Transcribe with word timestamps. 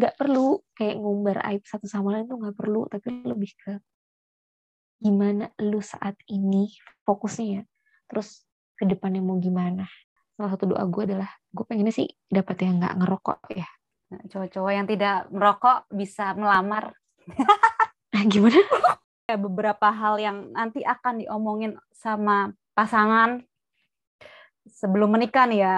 nggak 0.00 0.16
perlu 0.16 0.64
kayak 0.72 0.96
ngumbar 0.96 1.44
aib 1.52 1.62
satu 1.68 1.84
sama 1.84 2.16
lain 2.16 2.24
tuh 2.24 2.40
nggak 2.40 2.56
perlu 2.56 2.88
tapi 2.88 3.20
lebih 3.20 3.52
ke 3.60 3.72
gimana 5.00 5.48
lu 5.64 5.80
saat 5.80 6.16
ini 6.28 6.72
fokusnya 7.08 7.46
ya. 7.60 7.62
Terus 8.08 8.44
ke 8.76 8.84
depannya 8.88 9.24
mau 9.24 9.40
gimana? 9.40 9.88
Salah 10.36 10.56
satu 10.56 10.72
doa 10.72 10.84
gue 10.88 11.02
adalah 11.04 11.28
gue 11.52 11.64
pengennya 11.64 11.92
sih 11.92 12.08
dapat 12.28 12.64
yang 12.64 12.80
nggak 12.80 12.96
ngerokok 13.00 13.40
ya. 13.52 13.68
Nah, 14.10 14.20
cowok-cowok 14.28 14.72
yang 14.76 14.86
tidak 14.88 15.28
merokok 15.32 15.88
bisa 15.88 16.36
melamar. 16.36 16.92
Nah, 18.12 18.22
gimana 18.32 18.60
beberapa 19.30 19.88
hal 19.94 20.18
yang 20.18 20.50
nanti 20.50 20.82
akan 20.82 21.22
diomongin 21.22 21.78
sama 21.94 22.50
pasangan 22.74 23.40
sebelum 24.68 25.16
menikah 25.16 25.46
nih 25.48 25.60
ya. 25.64 25.76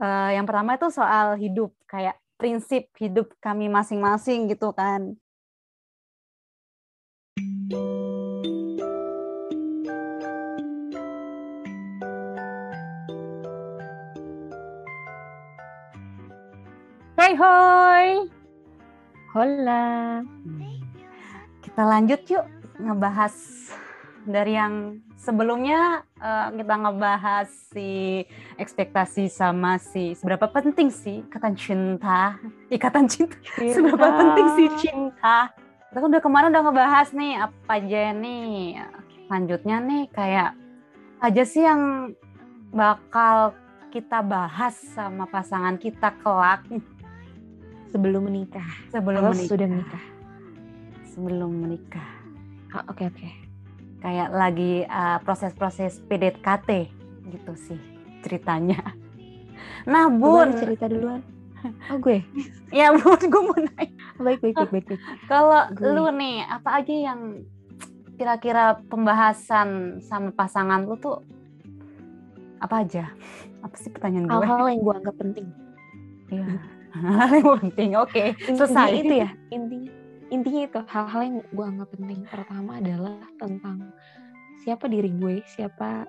Eh, 0.00 0.30
yang 0.36 0.44
pertama 0.44 0.76
itu 0.76 0.88
soal 0.92 1.36
hidup 1.36 1.72
kayak 1.88 2.19
prinsip 2.40 2.88
hidup 2.96 3.36
kami 3.36 3.68
masing-masing 3.68 4.48
gitu 4.48 4.72
kan. 4.72 5.20
Hai 17.20 17.36
hoi. 17.36 18.08
Hola. 19.36 20.24
Kita 21.60 21.82
lanjut 21.84 22.24
yuk 22.24 22.48
ngebahas 22.80 23.36
dari 24.28 24.52
yang 24.56 25.00
sebelumnya 25.16 26.04
eh, 26.20 26.48
kita 26.60 26.74
ngebahas 26.76 27.48
si 27.72 28.24
ekspektasi 28.60 29.32
sama 29.32 29.80
si 29.80 30.16
seberapa 30.16 30.48
penting 30.50 30.92
sih 30.92 31.24
ikatan 31.24 31.54
cinta? 31.56 32.36
Ikatan 32.68 33.08
cinta? 33.08 33.36
Seberapa 33.56 34.08
penting 34.16 34.46
sih 34.56 34.68
cinta? 34.80 35.52
Kita 35.90 35.98
kan 35.98 36.08
udah 36.08 36.22
kemarin 36.22 36.48
udah 36.52 36.62
ngebahas 36.68 37.08
nih 37.16 37.32
apa 37.40 37.72
aja 37.80 38.02
nih? 38.14 38.78
Lanjutnya 39.30 39.76
nih 39.80 40.04
kayak 40.12 40.50
aja 41.20 41.42
sih 41.44 41.64
yang 41.64 42.14
bakal 42.70 43.56
kita 43.90 44.22
bahas 44.22 44.78
sama 44.94 45.26
pasangan 45.26 45.74
kita 45.80 46.14
kelak. 46.22 46.62
Sebelum 47.90 48.30
menikah. 48.30 48.70
Sebelum 48.94 49.34
menikah. 49.34 49.50
sudah 49.50 49.66
menikah? 49.66 50.04
Sebelum 51.10 51.50
menikah. 51.50 52.08
Ah, 52.70 52.86
oke 52.86 53.02
oke 53.02 53.39
kayak 54.00 54.28
lagi 54.32 54.84
uh, 54.88 55.20
proses-proses 55.22 56.00
PDKT 56.08 56.88
gitu 57.30 57.52
sih 57.56 57.80
ceritanya. 58.24 58.80
Nah 59.80 60.12
bun, 60.12 60.56
cerita 60.56 60.88
duluan 60.88 61.24
oh 61.90 61.98
gue 62.00 62.24
ya 62.78 62.92
bun, 62.94 63.20
gue 63.20 63.42
mau 63.42 63.56
nanya. 63.56 63.92
baik 64.20 64.40
baik 64.40 64.56
baik 64.56 64.70
baik, 64.72 64.86
baik. 64.88 65.00
Kalau 65.30 65.68
lu 65.80 66.04
nih, 66.16 66.44
apa 66.48 66.80
aja 66.80 66.94
yang 66.94 67.20
kira-kira 68.16 68.76
pembahasan 68.92 70.00
sama 70.04 70.32
pasangan 70.36 70.84
lu 70.84 70.96
tuh 71.00 71.24
apa 72.60 72.84
aja? 72.84 73.08
Apa 73.64 73.76
sih 73.80 73.88
pertanyaan 73.88 74.28
gue? 74.28 74.36
hal-hal 74.36 74.68
yang 74.68 74.80
gue 74.84 74.94
anggap 75.00 75.16
penting 75.16 75.46
Iya. 76.30 76.46
Hal 76.94 77.30
yang 77.32 77.50
penting. 77.58 77.90
Oke, 77.96 78.36
Intinya 78.36 78.58
selesai 78.66 78.88
itu 79.00 79.14
ya 79.24 79.30
intinya 79.50 79.92
intinya 80.30 80.62
itu 80.66 80.80
hal-hal 80.86 81.20
yang 81.26 81.36
gue 81.42 81.66
anggap 81.66 81.88
penting. 81.94 82.22
Pertama 82.26 82.78
adalah 82.78 83.18
tentang 83.36 83.90
siapa 84.60 84.86
diri 84.92 85.08
gue 85.16 85.40
siapa 85.48 86.04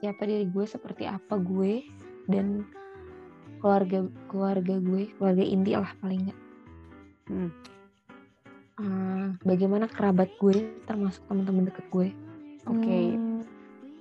siapa 0.00 0.22
diri 0.24 0.48
gue 0.48 0.64
seperti 0.64 1.04
apa 1.04 1.36
gue 1.38 1.84
dan 2.26 2.64
keluarga 3.62 4.08
keluarga 4.26 4.74
gue 4.80 5.12
keluarga 5.14 5.44
inti 5.44 5.72
lah 5.78 5.92
paling 6.02 6.20
nggak. 6.26 6.40
Hmm. 7.30 7.50
Eh, 8.82 9.26
bagaimana 9.46 9.86
kerabat 9.86 10.32
gue 10.42 10.82
termasuk 10.88 11.22
teman-teman 11.30 11.70
deket 11.70 11.86
gue. 11.92 12.08
Oke. 12.66 12.98
Hmm, 13.14 13.46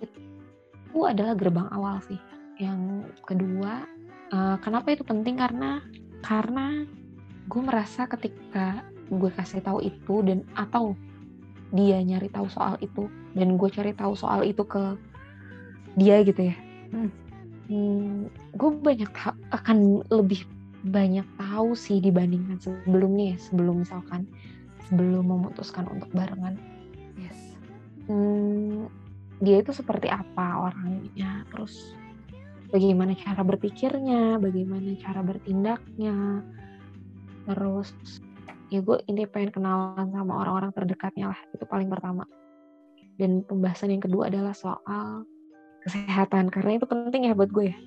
itu 0.01 0.99
adalah 1.05 1.37
gerbang 1.37 1.69
awal 1.69 2.01
sih. 2.07 2.17
Yang 2.57 3.11
kedua 3.27 3.85
eh, 4.33 4.57
kenapa 4.63 4.95
itu 4.95 5.05
penting? 5.05 5.37
Karena 5.37 5.83
karena 6.25 6.87
gue 7.47 7.61
merasa 7.61 8.05
ketika 8.05 8.85
gue 9.11 9.31
kasih 9.33 9.61
tahu 9.63 9.83
itu 9.83 10.15
dan 10.23 10.45
atau 10.53 10.95
dia 11.71 12.03
nyari 12.03 12.27
tahu 12.27 12.47
soal 12.51 12.75
itu 12.83 13.07
dan 13.33 13.55
gue 13.55 13.69
cari 13.71 13.95
tahu 13.95 14.13
soal 14.13 14.43
itu 14.43 14.63
ke 14.67 14.97
dia 15.95 16.21
gitu 16.25 16.51
ya 16.51 16.57
Hmm. 16.91 17.07
Hmm, 17.71 18.27
gue 18.51 18.69
banyak 18.83 19.07
akan 19.55 20.03
lebih 20.11 20.43
banyak 20.83 21.23
tahu 21.39 21.71
sih 21.71 22.03
dibandingkan 22.03 22.59
sebelumnya 22.59 23.31
ya 23.31 23.37
sebelum 23.39 23.87
misalkan 23.87 24.27
sebelum 24.91 25.23
memutuskan 25.23 25.87
untuk 25.87 26.11
barengan 26.11 26.59
Yes. 27.15 27.39
hmm, 28.11 28.91
dia 29.41 29.63
itu 29.63 29.73
seperti 29.73 30.05
apa 30.11 30.69
orangnya, 30.69 31.47
terus 31.49 31.97
bagaimana 32.69 33.17
cara 33.17 33.41
berpikirnya, 33.41 34.37
bagaimana 34.37 34.93
cara 35.01 35.25
bertindaknya, 35.25 36.45
terus 37.51 37.91
ya 38.71 38.79
gue 38.79 39.03
ini 39.11 39.27
pengen 39.27 39.51
kenalan 39.51 40.07
sama 40.15 40.33
orang-orang 40.39 40.71
terdekatnya 40.71 41.35
lah 41.35 41.39
itu 41.51 41.67
paling 41.67 41.91
pertama. 41.91 42.23
Dan 43.19 43.43
pembahasan 43.43 43.91
yang 43.91 43.99
kedua 44.01 44.31
adalah 44.31 44.55
soal 44.55 45.27
kesehatan 45.83 46.47
karena 46.47 46.79
itu 46.79 46.87
penting 46.87 47.27
ya 47.27 47.35
buat 47.35 47.51
gue 47.51 47.69
ya. 47.69 47.77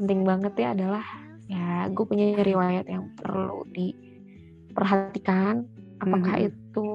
Penting 0.00 0.24
banget 0.24 0.56
ya 0.56 0.72
adalah 0.72 1.04
ya 1.50 1.90
gue 1.92 2.04
punya 2.08 2.40
riwayat 2.40 2.88
yang 2.88 3.12
perlu 3.20 3.68
diperhatikan 3.74 5.66
apakah 6.00 6.34
Mhm. 6.40 6.48
itu 6.48 6.88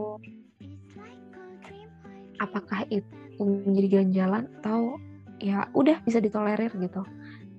apakah 2.40 2.81
itu 2.90 3.44
menjadi 3.44 4.02
ganjalan 4.02 4.47
atau 4.59 4.97
ya 5.44 5.68
udah 5.75 6.00
bisa 6.07 6.24
ditolerir 6.24 6.72
gitu 6.72 7.03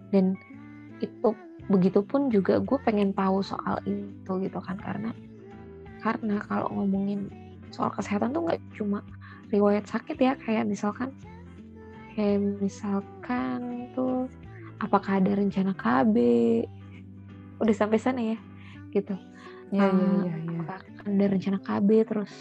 dan 0.09 0.33
itu 1.04 1.28
begitupun 1.66 2.31
juga 2.31 2.62
gue 2.62 2.78
pengen 2.87 3.10
tahu 3.10 3.43
soal 3.43 3.82
itu 3.87 4.32
gitu 4.43 4.59
kan 4.62 4.78
karena 4.78 5.10
karena 5.99 6.38
kalau 6.47 6.71
ngomongin 6.71 7.27
soal 7.75 7.91
kesehatan 7.91 8.31
tuh 8.31 8.47
nggak 8.47 8.62
cuma 8.78 9.03
riwayat 9.50 9.87
sakit 9.91 10.16
ya 10.19 10.32
kayak 10.38 10.66
misalkan 10.66 11.10
kayak 12.15 12.38
misalkan 12.62 13.91
tuh 13.93 14.31
apakah 14.78 15.19
ada 15.19 15.34
rencana 15.34 15.75
KB 15.75 16.16
udah 17.56 17.75
sampai 17.75 17.98
sana 17.98 18.22
ya 18.22 18.38
gitu. 18.93 19.16
Eh, 19.75 19.83
iya, 19.83 20.34
iya. 20.47 20.59
apakah 20.62 20.78
akan 20.78 21.06
ada 21.19 21.27
rencana 21.34 21.59
KB 21.59 21.88
terus 22.06 22.33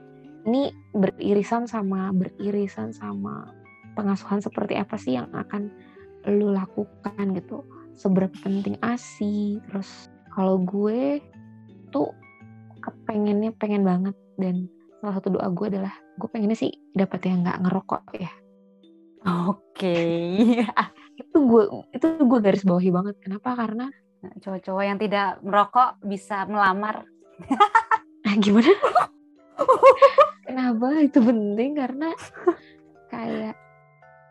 ini 0.45 0.69
beririsan 0.93 1.65
sama 1.65 2.13
beririsan 2.13 2.93
sama 2.93 3.49
pengasuhan 3.97 4.45
seperti 4.45 4.77
apa 4.77 4.95
sih 5.01 5.17
yang 5.17 5.33
akan 5.33 5.73
lu 6.29 6.53
lakukan 6.53 7.33
gitu 7.33 7.65
seberapa 7.95 8.35
penting 8.43 8.75
ASI 8.83 9.59
terus 9.71 10.11
kalau 10.35 10.59
gue 10.61 11.23
tuh 11.89 12.11
kepengennya 12.83 13.55
pengen 13.55 13.87
banget. 13.87 14.15
Dan 14.35 14.67
salah 14.99 15.15
satu 15.19 15.39
doa 15.39 15.47
gue 15.47 15.67
adalah 15.71 15.95
gue 16.19 16.27
pengennya 16.27 16.59
sih 16.59 16.71
dapat 16.91 17.23
yang 17.27 17.43
nggak 17.47 17.59
ngerokok 17.63 18.03
ya. 18.19 18.31
Oke. 19.47 19.97
itu 21.19 21.37
gue 21.39 21.63
itu 21.95 22.07
gue 22.19 22.39
garis 22.43 22.67
bawahi 22.67 22.91
banget. 22.91 23.15
Kenapa? 23.23 23.55
Karena 23.55 23.87
Cowok-cowok 24.41 24.83
yang 24.83 24.97
tidak 24.97 25.39
merokok 25.45 26.01
bisa 26.01 26.45
melamar. 26.49 27.05
ah, 28.27 28.35
gimana? 28.39 28.71
Kenapa? 30.47 30.87
Itu 31.03 31.19
penting 31.21 31.77
karena 31.77 32.09
kayak 33.11 33.55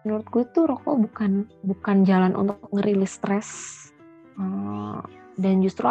menurut 0.05 0.27
gue 0.29 0.45
tuh 0.53 0.69
rokok 0.69 1.01
bukan 1.09 1.49
bukan 1.65 1.97
jalan 2.05 2.37
untuk 2.37 2.61
ngerilis 2.71 3.17
stres. 3.17 3.49
Eh, 4.37 5.01
dan 5.41 5.55
justru 5.65 5.89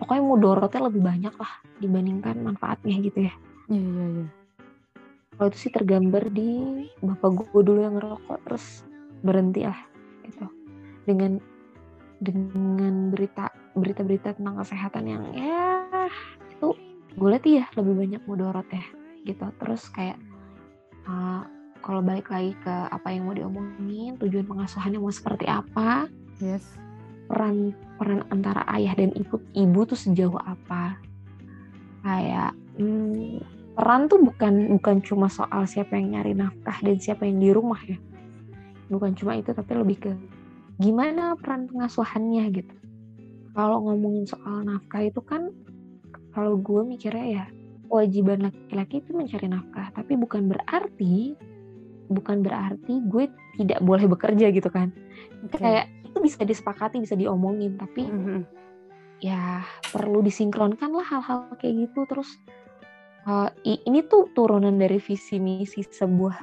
pokoknya 0.00 0.22
mudorotnya 0.24 0.88
lebih 0.88 1.02
banyak 1.04 1.34
lah 1.36 1.52
dibandingkan 1.78 2.40
manfaatnya 2.40 2.96
gitu 2.98 3.28
ya. 3.28 3.34
Iya, 3.70 3.78
iya, 3.78 4.06
iya. 4.20 4.28
kalau 5.32 5.48
itu 5.48 5.58
sih 5.68 5.72
tergambar 5.72 6.28
di 6.28 6.50
bapak 7.00 7.30
gue 7.40 7.62
dulu 7.64 7.80
yang 7.80 7.96
ngerokok 7.96 8.38
terus 8.48 8.82
berhenti 9.22 9.62
lah 9.68 9.80
gitu. 10.26 10.46
Dengan 11.06 11.38
dengan 12.22 13.10
berita 13.10 13.50
berita-berita 13.74 14.38
tentang 14.38 14.62
kesehatan 14.62 15.04
yang 15.08 15.22
ya 15.34 16.06
itu 16.46 16.68
gue 17.18 17.28
lihat 17.28 17.44
iya 17.48 17.64
lebih 17.74 17.94
banyak 17.96 18.22
mudorot 18.24 18.68
ya 18.70 18.84
gitu. 19.26 19.46
Terus 19.58 19.82
kayak 19.90 20.18
uh, 21.06 21.42
kalau 21.82 22.00
balik 22.00 22.30
lagi 22.30 22.54
ke 22.62 22.70
apa 22.70 23.10
yang 23.10 23.26
mau 23.26 23.34
diomongin 23.34 24.14
tujuan 24.22 24.46
pengasuhannya 24.46 25.02
mau 25.02 25.10
seperti 25.10 25.50
apa? 25.50 26.06
Yes. 26.38 26.64
peran 27.30 27.72
peran 27.96 28.28
antara 28.28 28.60
ayah 28.76 28.92
dan 28.92 29.08
ibu 29.16 29.40
ibu 29.56 29.80
tuh 29.88 29.98
sejauh 29.98 30.36
apa? 30.42 31.00
Kayak 32.06 32.52
hmm, 32.78 33.40
peran 33.74 34.06
tuh 34.06 34.20
bukan 34.22 34.78
bukan 34.78 34.96
cuma 35.00 35.26
soal 35.32 35.64
siapa 35.64 35.96
yang 35.96 36.18
nyari 36.18 36.36
nafkah 36.36 36.76
dan 36.82 36.96
siapa 37.00 37.24
yang 37.26 37.40
di 37.40 37.50
rumah 37.50 37.80
ya. 37.82 37.98
Bukan 38.92 39.16
cuma 39.16 39.34
itu 39.38 39.50
tapi 39.50 39.72
lebih 39.74 39.96
ke 40.02 40.12
gimana 40.78 41.34
peran 41.40 41.66
pengasuhannya 41.66 42.44
gitu. 42.52 42.74
Kalau 43.56 43.80
ngomongin 43.86 44.28
soal 44.28 44.62
nafkah 44.66 45.02
itu 45.02 45.20
kan 45.24 45.50
kalau 46.36 46.60
gue 46.60 46.80
mikirnya 46.84 47.26
ya 47.28 47.44
kewajiban 47.92 48.48
laki-laki 48.48 49.04
itu 49.04 49.12
mencari 49.12 49.46
nafkah 49.52 49.92
tapi 49.92 50.16
bukan 50.16 50.48
berarti 50.48 51.36
bukan 52.12 52.44
berarti 52.44 53.02
gue 53.08 53.28
tidak 53.58 53.80
boleh 53.80 54.06
bekerja 54.08 54.52
gitu 54.52 54.68
kan 54.68 54.92
okay. 55.48 55.58
kayak 55.58 55.86
itu 56.04 56.18
bisa 56.20 56.44
disepakati 56.44 57.00
bisa 57.00 57.16
diomongin 57.16 57.76
tapi 57.80 58.06
mm 58.06 58.20
-hmm. 58.20 58.40
ya 59.24 59.64
perlu 59.90 60.20
disinkronkan 60.20 60.92
lah 60.92 61.06
hal-hal 61.08 61.48
kayak 61.56 61.88
gitu 61.88 62.04
terus 62.06 62.36
uh, 63.24 63.48
ini 63.64 64.04
tuh 64.06 64.28
turunan 64.36 64.76
dari 64.76 65.00
visi 65.00 65.40
misi 65.40 65.80
sebuah 65.82 66.36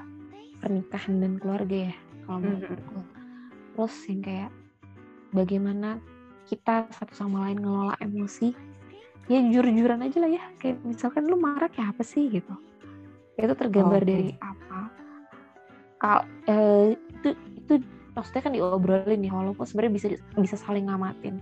pernikahan 0.59 1.21
dan 1.21 1.37
keluarga 1.37 1.93
ya 1.93 1.95
kalau 2.25 2.39
menurut 2.41 2.81
mm 2.81 2.89
-hmm. 2.89 3.05
terus 3.77 3.95
yang 4.09 4.21
kayak 4.25 4.51
bagaimana 5.31 6.01
kita 6.49 6.89
satu 6.89 7.13
sama 7.13 7.45
lain 7.45 7.61
ngelola 7.61 7.95
emosi 8.01 8.51
ya 9.29 9.37
jujur-jujuran 9.45 10.01
aja 10.01 10.17
lah 10.25 10.31
ya 10.33 10.43
kayak 10.57 10.81
misalkan 10.81 11.29
lu 11.29 11.37
marah 11.37 11.69
kayak 11.69 11.93
apa 11.93 12.01
sih 12.01 12.33
gitu 12.33 12.57
itu 13.39 13.55
tergambar 13.55 14.03
okay. 14.03 14.09
dari 14.09 14.29
apa 14.41 14.88
kal 15.99 16.23
eh, 16.47 16.95
itu 16.95 17.29
itu 17.59 17.73
maksudnya 18.15 18.41
kan 18.41 18.53
diobrolin 18.55 19.21
ya 19.21 19.31
walaupun 19.35 19.63
sebenarnya 19.67 19.93
bisa 19.93 20.07
bisa 20.39 20.55
saling 20.55 20.87
ngamatin. 20.87 21.37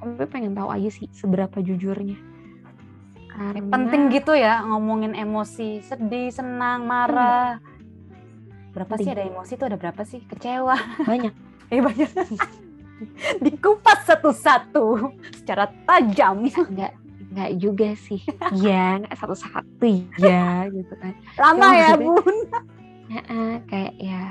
Tapi 0.00 0.24
pengen 0.32 0.56
tahu 0.56 0.68
aja 0.72 0.88
sih 0.88 1.06
seberapa 1.12 1.60
jujurnya. 1.60 2.16
Karena 3.30 3.72
penting 3.72 4.10
gitu 4.10 4.34
ya 4.34 4.64
ngomongin 4.66 5.14
emosi 5.14 5.84
sedih 5.84 6.32
senang 6.32 6.88
marah. 6.88 7.62
Berapa 8.74 8.96
penting. 8.96 9.06
sih 9.06 9.12
ada 9.14 9.24
emosi 9.28 9.52
tuh 9.56 9.66
ada 9.70 9.76
berapa 9.78 10.02
sih? 10.04 10.20
Kecewa. 10.26 10.76
Banyak. 11.04 11.34
Eh 11.70 11.78
banyak. 11.78 12.10
Dikupas 13.46 14.02
satu-satu 14.02 15.14
secara 15.38 15.70
tajam. 15.86 16.42
Enggak, 16.42 16.98
enggak 17.30 17.50
juga 17.62 17.88
sih. 17.94 18.20
Iya, 18.60 19.02
enggak 19.02 19.16
satu-satu 19.18 19.86
ya 20.18 20.66
gitu 20.70 20.94
kan. 20.98 21.14
Lama 21.38 21.66
Cuma 21.66 21.78
ya, 21.78 21.90
Bun. 21.96 22.36
Ya, 23.10 23.22
kayak 23.66 23.94
ya 23.98 24.22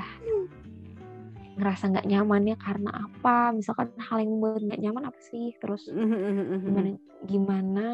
ngerasa 1.60 1.92
nggak 1.92 2.08
nyamannya 2.08 2.56
karena 2.56 2.90
apa 3.04 3.52
misalkan 3.52 3.92
hal 4.00 4.24
yang 4.24 4.32
membuat 4.32 4.64
nggak 4.64 4.80
nyaman 4.80 5.04
apa 5.12 5.20
sih 5.20 5.52
terus 5.60 5.84
gimana 5.92 6.96
gimana 7.28 7.86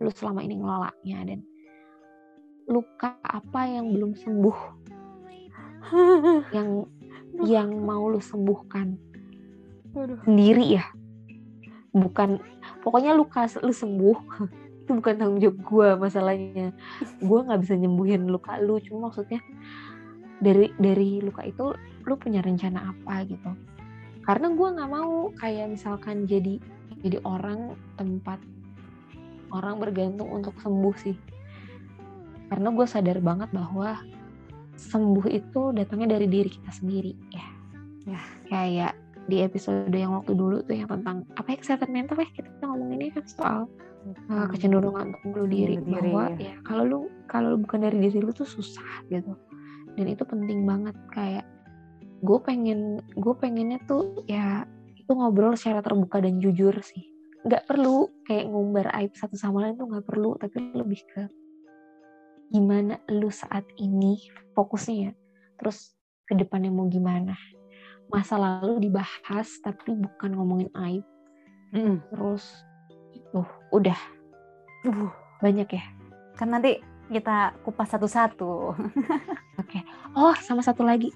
lu 0.00 0.08
selama 0.08 0.40
ini 0.40 0.56
ngelolanya 0.56 1.18
dan 1.28 1.40
luka 2.64 3.20
apa 3.20 3.68
yang 3.68 3.92
belum 3.92 4.16
sembuh 4.16 4.58
yang 6.56 6.88
yang 7.44 7.70
mau 7.84 8.08
lu 8.08 8.16
sembuhkan 8.16 8.96
Aduh. 9.92 10.16
sendiri 10.24 10.80
ya 10.80 10.84
bukan 11.92 12.40
pokoknya 12.86 13.18
lu 13.18 13.26
kas 13.26 13.58
lu 13.58 13.74
sembuh. 13.74 14.18
Itu 14.86 14.94
bukan 14.94 15.18
tanggung 15.18 15.42
jawab 15.42 15.58
gue 15.66 15.88
masalahnya. 15.98 16.70
Gue 17.18 17.38
nggak 17.42 17.58
bisa 17.66 17.74
nyembuhin 17.74 18.30
luka 18.30 18.54
lu 18.62 18.78
cuma 18.78 19.10
maksudnya 19.10 19.42
dari 20.38 20.70
dari 20.78 21.18
luka 21.18 21.42
itu 21.42 21.74
lu 22.06 22.14
punya 22.14 22.38
rencana 22.38 22.94
apa 22.94 23.26
gitu. 23.26 23.50
Karena 24.22 24.46
gue 24.54 24.68
nggak 24.78 24.90
mau 24.90 25.34
kayak 25.34 25.74
misalkan 25.74 26.30
jadi 26.30 26.62
jadi 27.02 27.18
orang 27.26 27.74
tempat 27.98 28.38
orang 29.50 29.82
bergantung 29.82 30.30
untuk 30.30 30.54
sembuh 30.62 30.94
sih. 30.94 31.18
Karena 32.46 32.70
gue 32.70 32.86
sadar 32.86 33.18
banget 33.18 33.50
bahwa 33.50 33.98
sembuh 34.78 35.26
itu 35.34 35.74
datangnya 35.74 36.14
dari 36.14 36.30
diri 36.30 36.46
kita 36.46 36.70
sendiri 36.70 37.10
ya. 37.34 37.46
Ya. 38.06 38.20
Kayak 38.46 38.94
di 39.26 39.42
episode 39.42 39.90
yang 39.90 40.14
waktu 40.14 40.38
dulu 40.38 40.62
tuh 40.62 40.74
yang 40.78 40.86
tentang 40.86 41.26
apa 41.34 41.48
ya 41.50 41.58
kesehatan 41.58 41.90
mental 41.90 42.18
ya 42.22 42.30
kita 42.30 42.48
ngomongin 42.62 42.98
ini 43.02 43.10
kan 43.10 43.26
soal 43.26 43.58
uh, 44.30 44.46
kecenderungan 44.50 45.14
untuk 45.14 45.22
bunuh 45.34 45.48
diri, 45.50 45.82
bahwa 45.82 46.30
ya. 46.38 46.54
ya 46.54 46.56
kalau 46.62 46.84
lu 46.86 47.00
kalau 47.26 47.54
lu 47.54 47.58
bukan 47.66 47.82
dari 47.82 47.98
diri 48.06 48.22
lu 48.22 48.30
tuh 48.30 48.46
susah 48.46 49.02
gitu. 49.10 49.34
Dan 49.96 50.06
itu 50.12 50.22
penting 50.22 50.62
banget 50.62 50.94
kayak 51.10 51.44
gue 52.22 52.38
pengen 52.44 53.02
gue 53.16 53.34
pengennya 53.36 53.82
tuh 53.88 54.22
ya 54.30 54.64
itu 54.94 55.10
ngobrol 55.10 55.58
secara 55.58 55.82
terbuka 55.82 56.22
dan 56.22 56.38
jujur 56.38 56.74
sih. 56.84 57.10
Nggak 57.42 57.66
perlu 57.66 58.10
kayak 58.26 58.46
ngumbar 58.46 58.94
aib 59.02 59.14
satu 59.18 59.34
sama 59.34 59.66
lain 59.66 59.78
tuh 59.78 59.90
nggak 59.90 60.06
perlu 60.06 60.38
tapi 60.38 60.70
lebih 60.74 61.02
ke 61.10 61.22
gimana 62.54 63.02
lu 63.10 63.26
saat 63.32 63.66
ini 63.80 64.22
fokusnya 64.54 64.94
ya. 64.94 65.12
Terus 65.58 65.98
ke 66.26 66.34
depannya 66.38 66.70
mau 66.70 66.86
gimana 66.90 67.34
masa 68.10 68.38
lalu 68.38 68.88
dibahas 68.88 69.48
tapi 69.62 69.94
bukan 69.94 70.30
ngomongin 70.34 70.70
aib. 70.86 71.04
Mm. 71.74 71.98
terus 72.14 72.62
itu 73.10 73.42
udah. 73.74 73.98
Uh, 74.86 75.10
banyak 75.42 75.66
ya? 75.66 75.84
Kan 76.38 76.54
nanti 76.54 76.78
kita 77.10 77.54
kupas 77.66 77.90
satu-satu. 77.90 78.74
Oke. 79.60 79.82
Okay. 79.82 79.82
oh 80.14 80.34
sama 80.38 80.62
satu 80.62 80.86
lagi. 80.86 81.10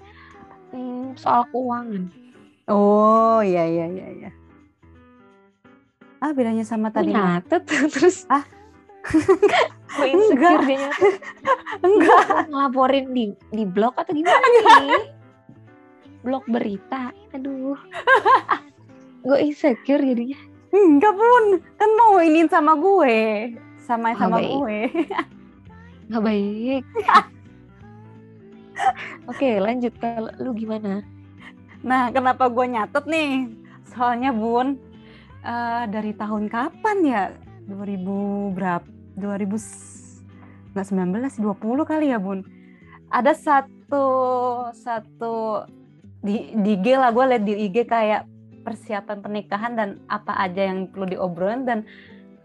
Hmm, 0.71 1.15
soal 1.15 1.47
keuangan. 1.51 2.11
Oh 2.71 3.39
iya 3.43 3.67
iya 3.67 3.85
iya 3.87 4.07
iya. 4.11 4.31
Ah 6.21 6.31
bedanya 6.35 6.63
sama 6.67 6.93
tadi 6.93 7.15
nyatet? 7.15 7.63
Terus 7.95 8.27
ah. 8.27 8.43
Enggak. 10.01 10.63
enggak. 11.83 12.25
Ngelaporin 12.47 13.11
di 13.11 13.33
di 13.51 13.63
blog 13.67 13.97
atau 13.97 14.13
gimana 14.15 14.39
nih 14.39 15.20
blog 16.21 16.45
berita. 16.49 17.13
Aduh. 17.33 17.77
Gue 19.25 19.37
insecure 19.45 20.01
jadinya. 20.01 20.39
Enggak 20.71 21.13
pun. 21.13 21.43
Kan 21.77 21.89
mau 21.99 22.17
ini 22.23 22.47
sama 22.47 22.79
gue. 22.79 23.51
Sama 23.83 24.15
sama 24.15 24.39
baik. 24.39 24.49
gue. 24.49 24.79
Nggak 26.09 26.23
baik. 26.23 26.83
Oke 29.29 29.49
lanjut. 29.61 29.93
Kalau 29.99 30.31
lu 30.41 30.57
gimana? 30.57 31.05
Nah 31.85 32.09
kenapa 32.09 32.49
gue 32.49 32.65
nyatet 32.65 33.05
nih? 33.05 33.51
Soalnya 33.91 34.31
bun 34.31 34.79
uh, 35.43 35.83
dari 35.85 36.15
tahun 36.15 36.49
kapan 36.49 36.97
ya? 37.05 37.23
2000 37.69 38.57
berapa 38.57 38.87
2000 39.19 40.71
nggak 40.71 40.87
19 40.87 41.45
20 41.45 41.91
kali 41.91 42.05
ya 42.09 42.17
bun. 42.17 42.47
Ada 43.11 43.35
satu 43.35 44.05
satu 44.71 45.67
di 46.21 46.53
di 46.53 46.77
IG 46.77 46.87
lah 46.93 47.09
gue 47.09 47.25
liat 47.25 47.43
di 47.43 47.53
IG 47.67 47.89
kayak 47.89 48.29
persiapan 48.61 49.17
pernikahan 49.25 49.73
dan 49.73 49.89
apa 50.05 50.37
aja 50.37 50.69
yang 50.69 50.85
perlu 50.93 51.09
diobrolin 51.09 51.65
dan 51.65 51.79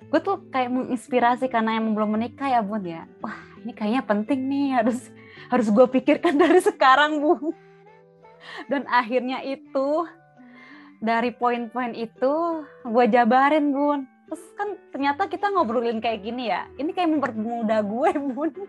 gue 0.08 0.20
tuh 0.24 0.40
kayak 0.48 0.72
menginspirasi 0.72 1.52
karena 1.52 1.76
yang 1.76 1.92
belum 1.92 2.16
menikah 2.16 2.48
ya 2.48 2.60
bun 2.64 2.82
ya. 2.82 3.04
Wah 3.20 3.36
ini 3.60 3.76
kayaknya 3.76 4.02
penting 4.02 4.40
nih 4.48 4.80
harus 4.80 5.12
harus 5.52 5.68
gue 5.68 5.86
pikirkan 5.86 6.34
dari 6.42 6.60
sekarang 6.64 7.20
bun. 7.20 7.52
Dan 8.72 8.88
akhirnya 8.88 9.44
itu 9.44 10.08
dari 11.02 11.34
poin-poin 11.36 11.92
itu 11.92 12.64
gue 12.88 13.04
jabarin 13.12 13.76
bun. 13.76 14.08
Terus 14.26 14.42
kan 14.56 14.68
ternyata 14.90 15.28
kita 15.28 15.52
ngobrolin 15.52 16.00
kayak 16.00 16.24
gini 16.24 16.48
ya 16.50 16.64
ini 16.80 16.96
kayak 16.96 17.12
mempermudah 17.12 17.84
gue 17.84 18.10
bun. 18.32 18.50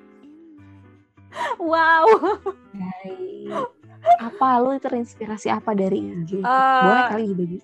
Wow 1.60 2.08
apa 4.16 4.48
lu 4.64 4.76
terinspirasi 4.80 5.52
apa 5.52 5.76
dari 5.76 6.00
IG? 6.02 6.40
Uh, 6.40 6.82
Boleh 6.84 7.04
kali 7.12 7.24
dibagi. 7.32 7.60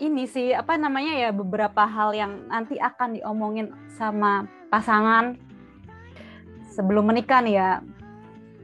Ini 0.00 0.24
sih 0.24 0.56
apa 0.56 0.80
namanya 0.80 1.12
ya 1.12 1.30
beberapa 1.32 1.84
hal 1.84 2.16
yang 2.16 2.48
nanti 2.48 2.80
akan 2.80 3.20
diomongin 3.20 3.72
sama 4.00 4.48
pasangan 4.72 5.36
sebelum 6.72 7.12
menikah 7.12 7.44
nih 7.44 7.56
ya. 7.60 7.70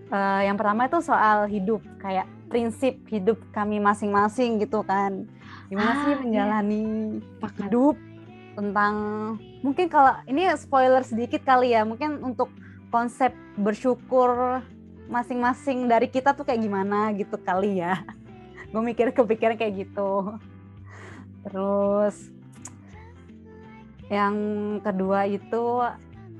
Uh, 0.06 0.40
yang 0.47 0.54
pertama 0.54 0.87
itu 0.87 1.02
soal 1.02 1.50
hidup 1.50 1.83
kayak 1.99 2.30
prinsip 2.47 2.95
hidup 3.11 3.37
kami 3.52 3.83
masing-masing 3.83 4.62
gitu 4.62 4.80
kan. 4.87 5.26
Gimana 5.68 5.92
ah, 5.92 5.97
sih 6.06 6.12
iya. 6.14 6.21
menjalani 6.23 6.85
iya. 7.21 7.49
hidup 7.66 7.97
tentang 8.56 8.95
mungkin 9.61 9.87
kalau 9.92 10.16
ini 10.25 10.49
spoiler 10.56 11.04
sedikit 11.04 11.45
kali 11.45 11.76
ya 11.76 11.85
mungkin 11.85 12.25
untuk 12.25 12.49
konsep 12.88 13.37
bersyukur 13.61 14.62
masing-masing 15.07 15.87
dari 15.87 16.11
kita 16.11 16.35
tuh 16.35 16.43
kayak 16.43 16.63
gimana 16.63 17.15
gitu 17.15 17.39
kali 17.39 17.83
ya. 17.83 18.03
Gue 18.75 18.83
mikir 18.83 19.15
kepikiran 19.15 19.57
kayak 19.59 19.87
gitu. 19.87 20.37
Terus 21.47 22.17
yang 24.11 24.37
kedua 24.83 25.27
itu 25.27 25.65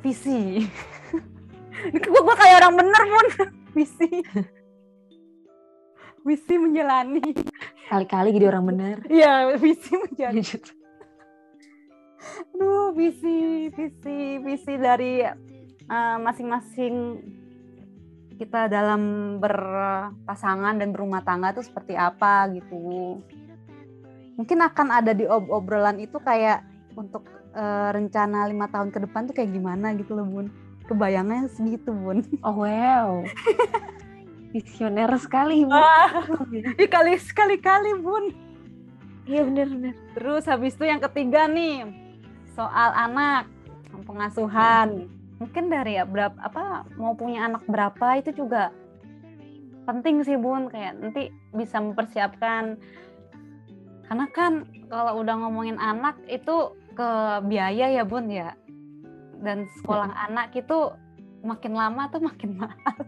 visi. 0.03 0.67
Gue 2.05 2.35
kayak 2.35 2.57
orang 2.63 2.75
bener 2.75 3.03
pun 3.07 3.27
visi. 3.77 4.11
Visi 6.27 6.55
menjalani. 6.59 7.23
Kali-kali 7.87 8.35
jadi 8.35 8.51
orang 8.51 8.65
bener. 8.67 8.97
Iya 9.07 9.55
visi 9.59 9.95
menjalani. 9.95 10.43
Aduh 12.57 12.91
visi 12.99 13.71
visi 13.71 14.43
visi 14.43 14.73
dari 14.75 15.23
uh, 15.23 16.17
masing-masing 16.19 16.95
kita 18.37 18.69
dalam 18.69 19.37
berpasangan 19.40 20.76
dan 20.76 20.93
berumah 20.93 21.25
tangga 21.25 21.57
tuh 21.57 21.64
seperti 21.64 21.97
apa 21.97 22.49
gitu. 22.52 23.21
mungkin 24.37 24.61
akan 24.61 24.93
ada 24.93 25.16
di 25.16 25.25
ob 25.25 25.49
obrolan 25.49 25.97
itu 25.97 26.21
kayak 26.21 26.61
untuk 26.93 27.25
uh, 27.57 27.88
rencana 27.88 28.45
lima 28.45 28.69
tahun 28.69 28.93
ke 28.93 29.09
depan 29.09 29.25
tuh 29.33 29.35
kayak 29.40 29.49
gimana 29.57 29.97
gitu 29.97 30.12
loh 30.12 30.28
bun. 30.28 30.52
Kebayangnya 30.85 31.49
segitu 31.49 31.88
bun. 31.97 32.21
Oh 32.45 32.61
wow. 32.61 33.25
Visioner 34.52 35.09
sekali 35.16 35.64
bun. 35.64 35.81
Ah, 35.81 36.21
kali 36.76 37.16
sekali 37.33 37.57
kali 37.57 37.97
bun. 37.97 38.37
Iya 39.25 39.49
bener 39.49 39.73
bener. 39.73 39.95
Terus 40.12 40.45
habis 40.45 40.76
itu 40.76 40.85
yang 40.85 41.00
ketiga 41.00 41.49
nih 41.49 41.88
soal 42.52 42.93
anak 42.93 43.49
pengasuhan 44.05 45.09
mungkin 45.37 45.69
dari 45.69 46.00
ya 46.00 46.09
berapa 46.09 46.37
apa 46.40 46.88
mau 46.97 47.12
punya 47.12 47.45
anak 47.45 47.64
berapa 47.69 48.21
itu 48.21 48.33
juga 48.33 48.73
penting 49.87 50.26
sih 50.26 50.37
bun. 50.37 50.69
Kayak 50.69 50.99
nanti 50.99 51.31
bisa 51.55 51.78
mempersiapkan. 51.78 52.76
Karena 54.07 54.26
kan 54.35 54.66
kalau 54.90 55.23
udah 55.23 55.35
ngomongin 55.47 55.78
anak 55.78 56.19
itu 56.26 56.75
ke 56.99 57.11
biaya 57.47 57.95
ya 57.95 58.02
bun 58.02 58.26
ya. 58.28 58.52
Dan 59.40 59.71
sekolah 59.81 60.11
hmm. 60.11 60.26
anak 60.31 60.49
itu 60.59 60.78
makin 61.47 61.73
lama 61.78 62.11
tuh 62.11 62.21
makin 62.21 62.50
mahal. 62.59 62.99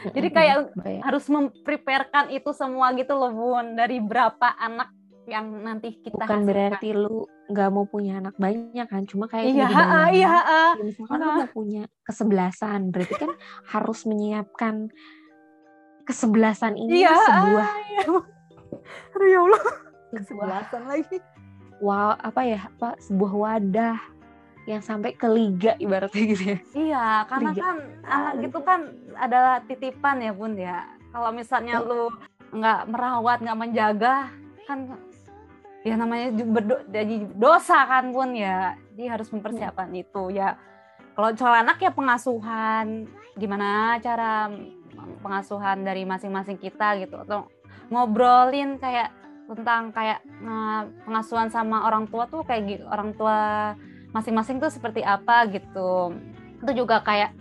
Jadi 0.00 0.28
kayak 0.32 0.72
harus 1.04 1.28
mempreparekan 1.28 2.32
itu 2.32 2.54
semua 2.54 2.94
gitu 2.94 3.12
loh 3.18 3.34
bun. 3.34 3.74
Dari 3.76 3.98
berapa 4.00 4.54
anak 4.56 4.94
yang 5.28 5.46
nanti 5.62 6.00
kita 6.00 6.16
bukan 6.16 6.42
hasilkan. 6.42 6.48
berarti 6.48 6.88
lu 6.96 7.22
nggak 7.50 7.68
mau 7.74 7.84
punya 7.84 8.22
anak 8.22 8.38
banyak 8.38 8.86
kan 8.86 9.02
cuma 9.04 9.26
kayak 9.26 9.50
iya 9.50 9.66
ha, 9.66 10.06
iya 10.14 10.28
ha, 10.30 10.40
ya, 10.46 10.62
misalkan 10.78 11.18
nah. 11.18 11.36
mau 11.42 11.50
punya 11.50 11.82
kesebelasan 12.06 12.94
berarti 12.94 13.14
kan 13.18 13.30
harus 13.66 14.06
menyiapkan 14.06 14.88
kesebelasan 16.06 16.78
ini 16.78 17.04
iya, 17.04 17.14
sebuah 17.14 17.68
iya. 17.90 18.02
Aduh 19.14 19.28
ya 19.28 19.38
Allah 19.46 19.62
kesebelasan 20.14 20.82
lagi 20.86 21.18
wow 21.82 22.14
apa 22.18 22.40
ya 22.46 22.60
apa 22.70 22.94
sebuah 23.02 23.32
wadah 23.34 23.98
yang 24.68 24.82
sampai 24.84 25.16
ke 25.16 25.26
liga 25.26 25.74
ibaratnya 25.82 26.22
gitu 26.30 26.44
ya 26.54 26.58
iya 26.76 27.06
karena 27.26 27.50
liga. 27.50 27.62
kan 27.62 27.76
anak 28.06 28.34
gitu 28.46 28.58
kan 28.62 28.80
adalah 29.18 29.54
titipan 29.66 30.22
ya 30.22 30.30
bun 30.30 30.54
ya 30.54 30.86
kalau 31.10 31.30
misalnya 31.34 31.82
oh. 31.82 31.86
lu 31.88 32.02
nggak 32.54 32.80
merawat 32.90 33.38
nggak 33.42 33.58
menjaga 33.58 34.14
kan 34.66 34.78
ya 35.80 35.96
namanya 35.96 36.28
berdo 36.44 36.84
jadi 36.92 37.24
dosa 37.36 37.88
kan 37.88 38.12
pun 38.12 38.36
ya. 38.36 38.76
Jadi 38.92 39.04
harus 39.08 39.28
mempersiapkan 39.32 39.88
hmm. 39.88 40.02
itu 40.02 40.22
ya. 40.36 40.56
Kalau 41.16 41.28
soal 41.36 41.64
anak 41.64 41.80
ya 41.80 41.90
pengasuhan. 41.92 43.08
Gimana 43.38 43.96
cara 44.04 44.52
pengasuhan 45.24 45.86
dari 45.86 46.04
masing-masing 46.04 46.60
kita 46.60 47.00
gitu. 47.00 47.16
Atau 47.24 47.48
ngobrolin 47.88 48.76
kayak 48.76 49.10
tentang 49.50 49.90
kayak 49.90 50.22
pengasuhan 51.02 51.50
sama 51.50 51.82
orang 51.90 52.06
tua 52.06 52.30
tuh 52.30 52.46
kayak 52.46 52.62
gitu 52.70 52.84
orang 52.86 53.10
tua 53.18 53.74
masing-masing 54.14 54.62
tuh 54.62 54.70
seperti 54.70 55.02
apa 55.02 55.48
gitu. 55.50 56.14
Itu 56.60 56.72
juga 56.76 57.02
kayak 57.02 57.34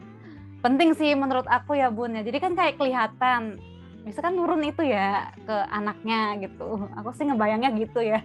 penting 0.63 0.96
sih 0.96 1.13
menurut 1.13 1.46
aku 1.46 1.75
ya 1.75 1.91
bun 1.91 2.15
ya. 2.15 2.24
Jadi 2.24 2.38
kan 2.39 2.53
kayak 2.55 2.79
kelihatan 2.79 3.62
bisa 4.03 4.20
kan 4.24 4.34
nurun 4.34 4.63
itu 4.63 4.84
ya 4.86 5.34
ke 5.44 5.56
anaknya 5.70 6.39
gitu. 6.44 6.88
Aku 7.00 7.12
sih 7.13 7.27
ngebayangnya 7.27 7.75
gitu 7.77 8.00
ya. 8.01 8.24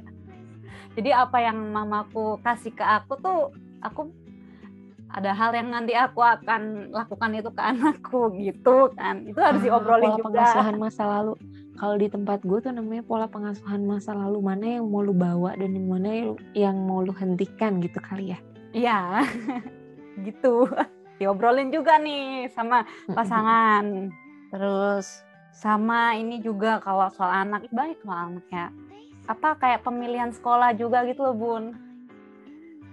Jadi 0.95 1.11
apa 1.11 1.43
yang 1.43 1.59
mamaku 1.75 2.39
kasih 2.41 2.71
ke 2.71 2.85
aku 2.85 3.19
tuh 3.19 3.39
aku 3.83 4.15
ada 5.15 5.31
hal 5.31 5.55
yang 5.55 5.71
nanti 5.71 5.95
aku 5.95 6.19
akan 6.19 6.91
lakukan 6.91 7.31
itu 7.39 7.51
ke 7.55 7.63
anakku 7.63 8.35
gitu 8.35 8.91
kan. 8.99 9.23
Itu 9.27 9.39
harus 9.39 9.63
ah, 9.63 9.65
diobrolin 9.65 10.11
pola 10.11 10.19
juga. 10.19 10.27
pengasuhan 10.31 10.77
masa 10.79 11.03
lalu. 11.07 11.35
Kalau 11.75 11.95
di 11.99 12.07
tempat 12.07 12.39
gue 12.43 12.59
tuh 12.63 12.73
namanya 12.75 13.03
pola 13.03 13.27
pengasuhan 13.31 13.83
masa 13.87 14.15
lalu. 14.15 14.39
Mana 14.43 14.79
yang 14.79 14.87
mau 14.91 15.03
lu 15.03 15.15
bawa 15.15 15.55
dan 15.55 15.75
yang 15.75 15.87
mana 15.87 16.35
yang 16.55 16.77
mau 16.83 17.03
lu 17.03 17.15
hentikan 17.15 17.79
gitu 17.83 17.99
kali 18.03 18.35
ya. 18.35 18.39
Iya. 18.75 18.99
Gitu. 20.27 20.71
Diobrolin 21.19 21.75
juga 21.75 21.99
nih 21.99 22.47
sama 22.55 22.87
pasangan. 23.11 24.15
Terus 24.55 25.27
sama 25.55 26.19
ini 26.19 26.43
juga 26.43 26.83
kalau 26.83 27.07
soal 27.15 27.47
anak 27.47 27.71
baik 27.71 28.03
soal 28.03 28.35
anaknya. 28.35 28.75
Apa 29.31 29.57
kayak 29.57 29.87
pemilihan 29.87 30.35
sekolah 30.35 30.75
juga 30.75 31.07
gitu 31.07 31.23
loh 31.25 31.37
bun. 31.39 31.65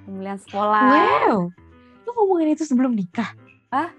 Pemilihan 0.06 0.40
sekolah. 0.40 0.86
Wow. 0.86 1.50
Lu 2.06 2.10
ngomongin 2.14 2.54
itu 2.54 2.64
sebelum 2.64 2.94
nikah? 2.94 3.34
Ah 3.74 3.90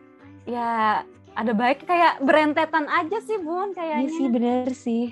ya 0.47 1.02
ada 1.35 1.52
baik 1.52 1.85
kayak 1.85 2.23
berentetan 2.23 2.87
aja 2.87 3.19
sih 3.26 3.37
bun 3.42 3.75
kayaknya. 3.75 4.07
Iya 4.07 4.11
sih 4.14 4.26
bener 4.31 4.69
sih. 4.73 5.04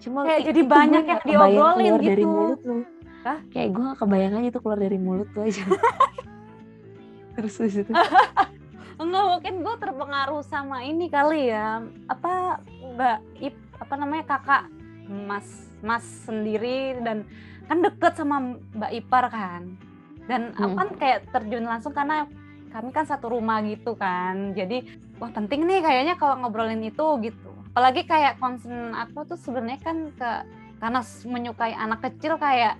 Cuma 0.00 0.24
kayak 0.24 0.48
jadi 0.48 0.62
banyak 0.64 1.04
yang 1.04 1.22
diobrolin 1.22 1.92
gitu. 2.00 2.08
dari 2.08 2.24
mulut 2.24 2.60
lu. 2.64 2.78
Hah? 3.26 3.38
kayak 3.50 3.74
gue 3.74 3.82
gak 3.82 3.98
kebayang 3.98 4.34
aja 4.40 4.48
tuh 4.54 4.60
keluar 4.62 4.78
dari 4.80 4.96
mulut 4.96 5.28
tuh 5.34 5.44
aja. 5.44 5.60
Terus 7.38 7.54
terus 7.54 7.74
itu? 7.86 7.92
Enggak 9.02 9.24
mungkin 9.30 9.54
gue 9.62 9.74
terpengaruh 9.78 10.42
sama 10.42 10.82
ini 10.82 11.06
kali 11.06 11.54
ya. 11.54 11.86
Apa 12.10 12.58
mbak 12.98 13.22
Ip 13.38 13.54
apa 13.78 13.94
namanya 13.94 14.24
kakak 14.26 14.66
mas 15.06 15.46
mas 15.86 16.02
sendiri 16.26 16.98
dan 17.06 17.22
kan 17.70 17.78
deket 17.78 18.18
sama 18.18 18.58
mbak 18.74 18.90
Ipar 18.90 19.30
kan. 19.30 19.78
Dan 20.26 20.50
hmm. 20.52 20.74
kan 20.74 20.88
kayak 20.98 21.30
terjun 21.30 21.62
langsung 21.62 21.94
karena 21.94 22.26
kami 22.74 22.90
kan 22.90 23.06
satu 23.06 23.30
rumah 23.30 23.62
gitu 23.62 23.94
kan. 23.94 24.50
Jadi 24.58 24.82
wah 25.22 25.30
penting 25.30 25.62
nih 25.62 25.78
kayaknya 25.78 26.18
kalau 26.18 26.42
ngobrolin 26.42 26.82
itu 26.82 27.06
gitu. 27.22 27.50
Apalagi 27.70 28.02
kayak 28.02 28.42
concern 28.42 28.98
aku 28.98 29.22
tuh 29.30 29.38
sebenarnya 29.38 29.78
kan 29.78 30.10
ke 30.18 30.30
karena 30.82 31.00
menyukai 31.26 31.74
anak 31.78 32.02
kecil 32.02 32.34
kayak 32.34 32.74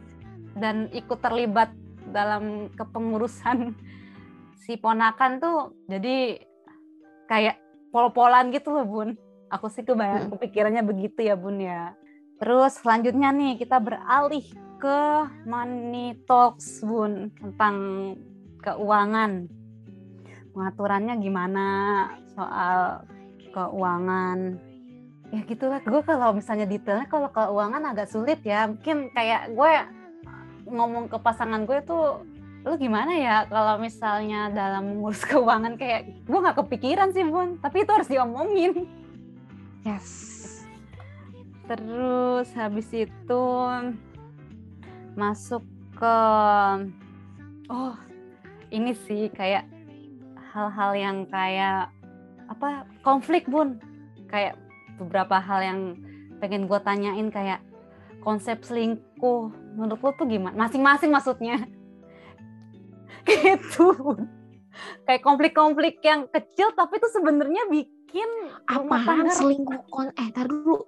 dan 0.59 0.91
ikut 0.91 1.23
terlibat 1.23 1.71
dalam 2.11 2.67
kepengurusan 2.75 3.79
si 4.67 4.75
ponakan 4.75 5.39
tuh 5.39 5.59
jadi 5.87 6.43
kayak 7.31 7.57
pol-polan 7.93 8.51
gitu 8.51 8.73
loh 8.73 8.87
bun 8.87 9.11
aku 9.49 9.67
sih 9.73 9.85
kebayang 9.85 10.33
kepikirannya 10.33 10.83
begitu 10.85 11.25
ya 11.25 11.35
bun 11.35 11.59
ya. 11.61 11.97
Terus 12.39 12.79
selanjutnya 12.79 13.35
nih 13.35 13.59
kita 13.59 13.83
beralih 13.83 14.47
ke 14.79 15.01
money 15.43 16.15
talks 16.29 16.87
bun 16.87 17.35
tentang 17.35 17.77
keuangan. 18.63 19.51
Pengaturannya 20.55 21.15
gimana 21.19 21.67
soal 22.39 23.03
keuangan? 23.51 24.59
Ya 25.29 25.41
gitulah 25.45 25.83
gue 25.83 26.03
kalau 26.07 26.33
misalnya 26.33 26.65
detailnya 26.65 27.11
kalau 27.11 27.29
keuangan 27.35 27.83
agak 27.91 28.09
sulit 28.09 28.39
ya. 28.47 28.71
Mungkin 28.71 29.11
kayak 29.13 29.53
gue 29.53 29.73
ngomong 30.69 31.11
ke 31.11 31.19
pasangan 31.19 31.67
gue 31.67 31.83
tuh 31.83 32.23
lu 32.67 32.75
gimana 32.75 33.15
ya 33.17 33.37
kalau 33.49 33.81
misalnya 33.81 34.53
dalam 34.55 34.95
mengurus 34.95 35.27
keuangan? 35.31 35.75
Kayak 35.75 36.23
gue 36.23 36.39
nggak 36.39 36.59
kepikiran 36.65 37.11
sih 37.11 37.27
bun. 37.27 37.59
Tapi 37.59 37.83
itu 37.83 37.91
harus 37.91 38.07
diomongin 38.07 38.87
yes. 39.87 40.09
Terus 41.69 42.49
habis 42.57 42.89
itu 42.97 43.45
masuk 45.19 45.61
ke 45.99 46.17
oh 47.69 47.97
ini 48.73 48.97
sih 49.05 49.29
kayak 49.35 49.69
hal-hal 50.55 50.93
yang 50.97 51.17
kayak 51.29 51.93
apa 52.49 52.89
konflik 53.05 53.45
bun. 53.45 53.77
Kayak 54.33 54.57
beberapa 54.97 55.37
hal 55.37 55.61
yang 55.61 55.81
pengen 56.41 56.65
gue 56.65 56.81
tanyain 56.81 57.29
kayak 57.29 57.61
konsep 58.25 58.65
selingkuh. 58.65 59.53
Menurut 59.77 60.01
lo 60.01 60.11
tuh 60.17 60.25
gimana? 60.25 60.57
Masing-masing 60.57 61.13
maksudnya. 61.13 61.61
Gitu. 63.29 63.93
Kayak 65.05 65.21
konflik-konflik 65.21 66.01
yang 66.01 66.25
kecil 66.33 66.73
tapi 66.73 66.97
itu 66.97 67.09
sebenarnya 67.13 67.69
bikin 67.69 67.98
apa 68.69 69.29
selingkuh 69.33 69.83
kon 69.93 70.09
eh 70.17 70.29
tar 70.33 70.49
dulu. 70.49 70.85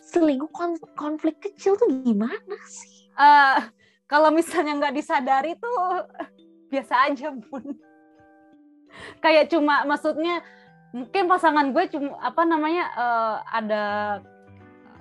Selingkuh 0.00 0.50
kon 0.52 0.78
konflik 0.96 1.40
kecil 1.42 1.76
tuh 1.76 1.88
gimana 2.02 2.56
sih? 2.68 3.12
Uh, 3.16 3.60
kalau 4.06 4.30
misalnya 4.30 4.78
nggak 4.78 4.96
disadari 4.96 5.58
tuh 5.58 6.06
biasa 6.72 7.10
aja 7.10 7.32
bun. 7.32 7.76
Kayak 9.20 9.52
cuma 9.52 9.84
maksudnya 9.84 10.40
mungkin 10.96 11.28
pasangan 11.28 11.76
gue 11.76 11.84
cuma 11.92 12.16
apa 12.24 12.42
namanya 12.48 12.84
uh, 12.96 13.36
ada 13.52 13.84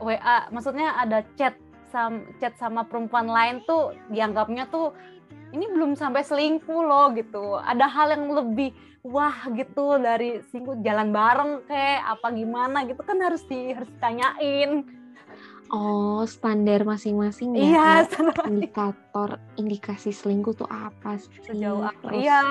WA 0.03 0.51
maksudnya 0.51 0.91
ada 0.99 1.23
chat 1.39 1.55
sam 1.87 2.27
chat 2.43 2.51
sama 2.59 2.83
perempuan 2.83 3.31
lain 3.31 3.63
tuh 3.63 3.95
dianggapnya 4.11 4.67
tuh 4.67 4.91
ini 5.55 5.65
belum 5.71 5.95
sampai 5.95 6.21
selingkuh 6.21 6.81
loh 6.83 7.15
gitu 7.15 7.55
ada 7.59 7.87
hal 7.87 8.11
yang 8.11 8.27
lebih 8.31 8.75
wah 9.05 9.47
gitu 9.53 10.01
dari 10.01 10.43
selingkuh 10.51 10.81
jalan 10.83 11.15
bareng 11.15 11.51
kayak 11.69 12.03
apa 12.17 12.27
gimana 12.35 12.83
gitu 12.89 13.01
kan 13.05 13.17
harus 13.21 13.45
di 13.47 13.71
harus 13.71 13.89
ditanyain 13.95 14.83
Oh, 15.73 16.21
standar 16.29 16.85
masing-masing 16.85 17.57
ya. 17.57 17.65
Iya, 17.65 17.89
indikator 18.45 19.41
indikasi 19.57 20.13
selingkuh 20.13 20.53
tuh 20.53 20.69
apa 20.69 21.17
sih? 21.17 21.41
Sejauh 21.41 21.81
apa? 21.81 22.13
Iya, 22.13 22.41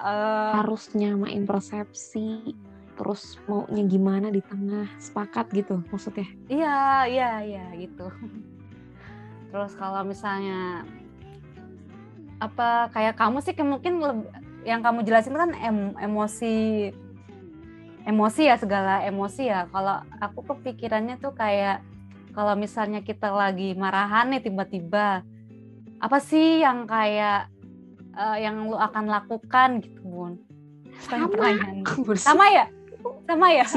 uh, 0.00 0.52
harus 0.64 0.88
nyamain 0.96 1.44
persepsi, 1.44 2.56
terus 2.96 3.36
maunya 3.44 3.84
gimana 3.84 4.32
di 4.32 4.40
tengah, 4.40 4.88
sepakat 4.96 5.52
gitu 5.52 5.84
maksudnya. 5.92 6.24
Iya, 6.48 7.04
iya, 7.04 7.30
iya 7.44 7.64
gitu. 7.76 8.08
terus 9.54 9.70
kalau 9.78 10.02
misalnya 10.02 10.82
apa 12.44 12.92
kayak 12.92 13.16
kamu 13.16 13.40
sih 13.40 13.56
mungkin 13.64 14.04
yang 14.64 14.80
kamu 14.80 15.04
jelasin 15.04 15.36
kan 15.36 15.52
em, 15.56 15.92
emosi 15.96 16.88
emosi 18.04 18.42
ya 18.48 18.56
segala 18.60 19.00
emosi 19.04 19.48
ya. 19.48 19.66
Kalau 19.72 20.04
aku 20.20 20.40
kepikirannya 20.44 21.16
tuh 21.20 21.32
kayak 21.32 21.80
kalau 22.36 22.52
misalnya 22.58 23.00
kita 23.00 23.32
lagi 23.32 23.72
marahan 23.72 24.28
nih 24.34 24.42
tiba-tiba 24.44 25.24
apa 26.02 26.18
sih 26.20 26.60
yang 26.60 26.84
kayak 26.84 27.48
uh, 28.18 28.36
yang 28.36 28.68
lu 28.68 28.76
akan 28.76 29.08
lakukan 29.08 29.80
gitu 29.80 30.00
bun? 30.04 30.32
Sama. 31.08 31.28
sama 32.16 32.46
ya? 32.52 32.64
Sama 33.26 33.48
ya? 33.52 33.66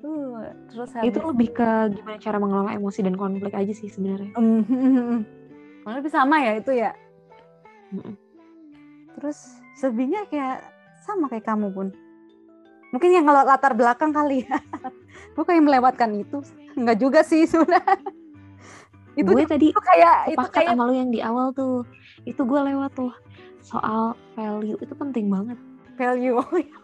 Uh, 0.00 0.48
terus 0.72 0.96
habis... 0.96 1.12
itu 1.12 1.20
lebih 1.20 1.52
ke 1.52 1.92
gimana 1.92 2.16
cara 2.16 2.40
mengelola 2.40 2.72
emosi 2.72 3.04
dan 3.04 3.20
konflik 3.20 3.52
aja 3.52 3.68
sih 3.68 3.92
sebenarnya. 3.92 4.32
Kalau 4.32 5.94
lebih 6.00 6.08
sama 6.08 6.40
ya 6.40 6.56
itu 6.56 6.72
ya 6.72 6.96
terus 9.18 9.38
sebenarnya 9.78 10.24
kayak 10.30 10.56
sama 11.02 11.26
kayak 11.26 11.46
kamu 11.46 11.74
pun 11.74 11.88
mungkin 12.90 13.10
yang 13.14 13.26
kalau 13.26 13.42
latar 13.46 13.72
belakang 13.74 14.10
kali 14.10 14.46
ya. 14.46 14.58
Gue 15.34 15.44
kayak 15.46 15.62
melewatkan 15.62 16.10
itu. 16.14 16.42
Nggak 16.74 16.98
juga 16.98 17.20
sih 17.22 17.46
sudah 17.46 17.82
itu 19.18 19.26
gue 19.26 19.42
tadi 19.42 19.74
itu 19.74 19.82
kayak 19.82 20.32
itu 20.32 20.48
kayak 20.54 20.70
sama 20.70 20.86
lu 20.86 20.94
yang 20.94 21.10
di 21.10 21.18
awal 21.18 21.50
tuh. 21.50 21.82
Itu 22.22 22.46
gue 22.46 22.60
lewat 22.62 22.94
tuh. 22.94 23.10
Soal 23.58 24.14
value 24.38 24.78
itu 24.78 24.94
penting 24.94 25.30
banget. 25.30 25.58
Value. 25.98 26.38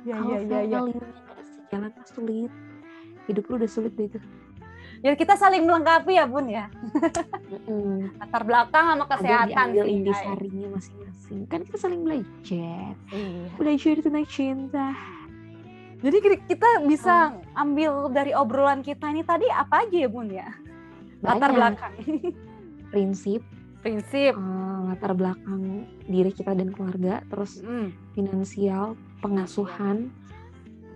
Ya 0.00 0.16
ya 0.16 0.40
ya 0.40 0.64
ya. 0.64 0.80
value 0.80 1.04
sejalan 1.44 1.92
sulit. 2.08 2.48
Hidup 3.28 3.44
lu 3.52 3.60
udah 3.60 3.68
sulit 3.68 3.92
deh 4.00 4.08
itu 4.08 4.16
ya 5.00 5.12
kita 5.16 5.34
saling 5.36 5.64
melengkapi 5.64 6.16
ya 6.16 6.24
bun 6.28 6.46
ya. 6.48 6.68
Mm. 7.66 8.14
latar 8.20 8.42
belakang 8.44 8.84
sama 8.94 9.04
kesehatan 9.08 9.66
Ada 9.72 9.82
sih 9.84 10.04
sarinya 10.12 10.68
masing-masing. 10.76 11.40
Kan 11.48 11.60
kita 11.64 11.78
saling 11.80 12.00
belajar. 12.04 12.92
Iya. 13.12 13.44
belajar 13.56 13.94
tentang 14.04 14.26
cinta. 14.28 14.88
Jadi 16.00 16.16
kita 16.48 16.68
bisa 16.88 17.36
oh. 17.36 17.60
ambil 17.60 18.08
dari 18.08 18.32
obrolan 18.32 18.80
kita 18.80 19.12
ini 19.12 19.20
tadi 19.20 19.44
apa 19.52 19.84
aja 19.84 19.96
ya 20.00 20.08
bun 20.08 20.28
ya? 20.32 20.48
Latar 21.20 21.52
belakang. 21.52 21.92
Prinsip. 22.92 23.44
Prinsip. 23.84 24.32
Uh, 24.36 24.88
latar 24.92 25.12
belakang 25.12 25.84
diri 26.08 26.32
kita 26.32 26.56
dan 26.56 26.72
keluarga 26.72 27.20
terus 27.28 27.60
mm. 27.60 28.16
finansial 28.16 28.96
pengasuhan 29.20 30.08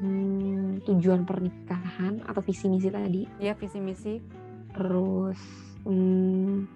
hmm, 0.00 0.84
tujuan 0.88 1.28
pernikahan 1.28 1.83
atau 2.26 2.40
visi 2.42 2.66
misi 2.66 2.88
tadi? 2.90 3.22
Ya 3.38 3.54
visi 3.54 3.78
misi. 3.78 4.18
Terus 4.74 5.38
hmm, 5.86 6.66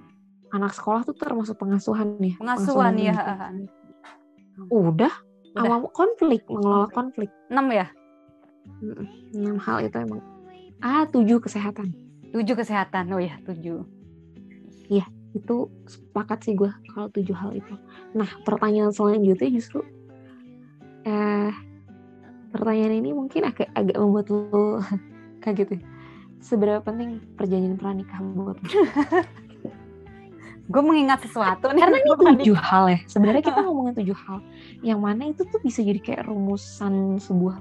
anak 0.55 0.73
sekolah 0.73 1.03
tuh 1.05 1.17
termasuk 1.17 1.59
pengasuhan 1.59 2.19
ya? 2.23 2.37
Pengasuhan, 2.39 2.95
pengasuhan 2.95 2.95
ya 2.99 3.15
udah, 4.67 5.15
udah. 5.55 5.63
awal 5.63 5.87
konflik 5.95 6.43
mengelola 6.51 6.91
konflik. 6.91 7.31
enam 7.51 7.71
ya? 7.71 7.87
Enam 9.35 9.57
hal 9.63 9.87
itu 9.87 9.97
emang. 10.03 10.23
Ah 10.83 11.07
tujuh 11.07 11.39
kesehatan. 11.43 11.95
Tujuh 12.35 12.55
kesehatan, 12.59 13.09
oh 13.15 13.23
ya 13.23 13.41
tujuh. 13.47 13.87
Iya, 14.93 15.07
itu 15.33 15.69
sepakat 15.89 16.45
sih 16.45 16.55
gue 16.57 16.69
kalau 16.93 17.09
tujuh 17.13 17.33
hal 17.33 17.57
itu. 17.57 17.75
Nah, 18.13 18.29
pertanyaan 18.45 18.93
selanjutnya 18.93 19.49
justru, 19.49 19.81
eh, 21.09 21.53
pertanyaan 22.53 23.01
ini 23.01 23.11
mungkin 23.13 23.49
agak 23.49 23.69
agak 23.77 23.97
membuat 23.97 24.27
lo 24.33 24.83
kaget 25.45 25.79
ya. 25.79 25.81
Seberapa 26.39 26.81
penting 26.87 27.19
perjanjian 27.35 27.75
pranikah 27.75 28.23
buat 28.23 28.59
gue 30.69 30.83
mengingat 30.85 31.25
sesuatu 31.25 31.73
nih. 31.73 31.83
Karena 31.83 31.99
ini 31.99 32.11
tujuh 32.39 32.57
hal 32.57 32.85
ya. 32.93 32.99
Sebenarnya 33.09 33.43
kita 33.43 33.61
ngomongin 33.65 33.95
tujuh 34.05 34.17
hal. 34.17 34.39
Yang 34.85 35.01
mana 35.01 35.23
itu 35.33 35.43
tuh 35.49 35.61
bisa 35.65 35.81
jadi 35.81 35.99
kayak 35.99 36.23
rumusan 36.29 37.19
sebuah 37.19 37.59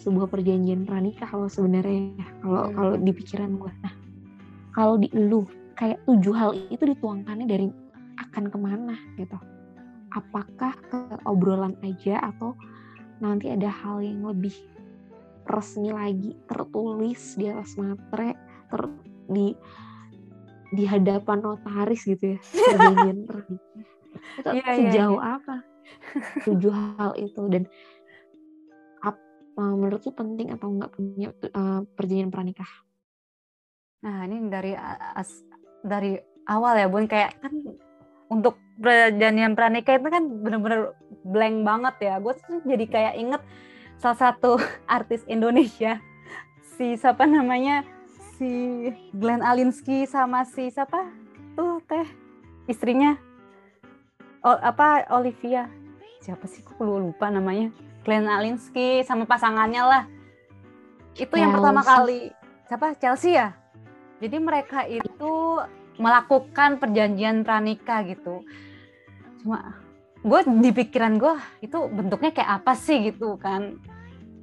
sebuah 0.00 0.32
perjanjian 0.32 0.88
pranikah 0.88 1.28
kalau 1.28 1.44
sebenarnya 1.46 2.16
ya, 2.16 2.26
kalau 2.40 2.60
hmm. 2.64 2.72
kalau 2.72 2.92
di 2.96 3.12
pikiran 3.12 3.52
gue 3.60 3.68
nah 3.84 3.92
kalau 4.72 4.96
di 4.96 5.12
lu 5.12 5.44
kayak 5.76 6.00
tujuh 6.08 6.32
hal 6.32 6.56
itu 6.72 6.80
dituangkannya 6.80 7.44
dari 7.44 7.66
akan 8.20 8.44
ke 8.52 8.58
mana 8.60 8.96
gitu? 9.16 9.36
Apakah 10.12 10.74
ke 10.88 10.98
obrolan 11.24 11.76
aja 11.84 12.20
atau 12.20 12.56
nanti 13.20 13.52
ada 13.52 13.68
hal 13.68 14.00
yang 14.00 14.24
lebih 14.24 14.54
resmi 15.46 15.92
lagi 15.92 16.36
tertulis 16.48 17.36
di 17.36 17.48
atas 17.50 17.76
matre 17.76 18.36
ter, 18.70 18.82
di 19.28 19.52
di 20.70 20.84
hadapan 20.86 21.42
notaris 21.42 22.06
gitu 22.06 22.36
ya 22.36 22.38
perjanjian 22.70 23.18
itu 23.26 23.54
yeah, 24.46 24.54
iya, 24.54 24.74
sejauh 24.74 25.18
yeah, 25.18 25.26
yeah. 25.26 25.36
apa? 25.38 25.56
Tujuh 26.46 26.72
hal 26.72 27.12
itu 27.18 27.42
dan 27.50 27.64
apa 29.02 29.62
menurut 29.74 30.00
lu 30.06 30.12
penting 30.14 30.54
atau 30.54 30.70
enggak 30.70 30.90
punya 30.94 31.28
uh, 31.50 31.82
perjanjian 31.94 32.30
pranikah 32.30 32.70
Nah, 34.00 34.24
ini 34.24 34.48
dari 34.48 34.72
as, 35.12 35.44
dari 35.84 36.16
awal 36.48 36.80
ya, 36.80 36.88
Bun, 36.88 37.04
kayak 37.04 37.36
kan 37.40 37.52
untuk 38.32 38.56
perjanjian 38.80 39.52
pranikah 39.52 40.00
itu 40.00 40.08
kan 40.08 40.24
bener-bener 40.40 40.96
blank 41.22 41.56
banget 41.62 41.94
ya. 42.00 42.14
Gue 42.18 42.34
tuh 42.40 42.64
jadi 42.64 42.84
kayak 42.88 43.14
inget 43.20 43.42
salah 44.00 44.18
satu 44.18 44.56
artis 44.96 45.22
Indonesia, 45.28 46.00
si 46.76 46.96
siapa 46.96 47.28
namanya, 47.28 47.84
si 48.40 48.48
Glenn 49.12 49.44
Alinsky 49.44 50.08
sama 50.08 50.48
si 50.48 50.72
siapa 50.72 51.12
tuh 51.54 51.84
teh 51.84 52.08
istrinya, 52.66 53.20
oh, 54.40 54.56
apa 54.56 55.04
Olivia, 55.12 55.68
siapa 56.24 56.48
sih? 56.48 56.64
Kok 56.64 56.80
lupa 56.80 57.28
namanya. 57.28 57.68
Glenn 58.00 58.24
Alinsky 58.24 59.04
sama 59.04 59.28
pasangannya 59.28 59.82
lah. 59.84 60.04
Itu 61.12 61.36
yang 61.36 61.52
pertama 61.52 61.84
kali 61.84 62.32
siapa 62.64 62.96
Chelsea 62.96 63.36
ya? 63.36 63.52
Jadi 64.24 64.36
mereka 64.40 64.88
itu 64.88 65.60
melakukan 66.00 66.80
perjanjian 66.80 67.44
pranikah 67.44 68.00
gitu. 68.08 68.40
Cuma 69.40 69.74
gue 70.20 70.40
di 70.60 70.70
pikiran 70.70 71.16
gue 71.16 71.34
itu 71.64 71.78
bentuknya 71.88 72.30
kayak 72.30 72.50
apa 72.62 72.72
sih? 72.76 73.10
gitu 73.10 73.40
kan. 73.40 73.80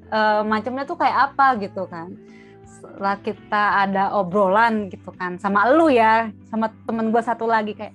E, 0.09 0.19
macamnya 0.43 0.83
tuh 0.89 0.97
kayak 0.97 1.33
apa 1.33 1.57
gitu 1.61 1.85
kan. 1.85 2.17
Setelah 2.65 3.15
kita 3.21 3.63
ada 3.87 4.03
obrolan 4.17 4.89
gitu 4.89 5.13
kan 5.13 5.37
sama 5.37 5.69
lu 5.69 5.89
ya, 5.89 6.33
sama 6.49 6.73
temen 6.85 7.13
gue 7.13 7.21
satu 7.21 7.45
lagi 7.45 7.77
kayak 7.77 7.93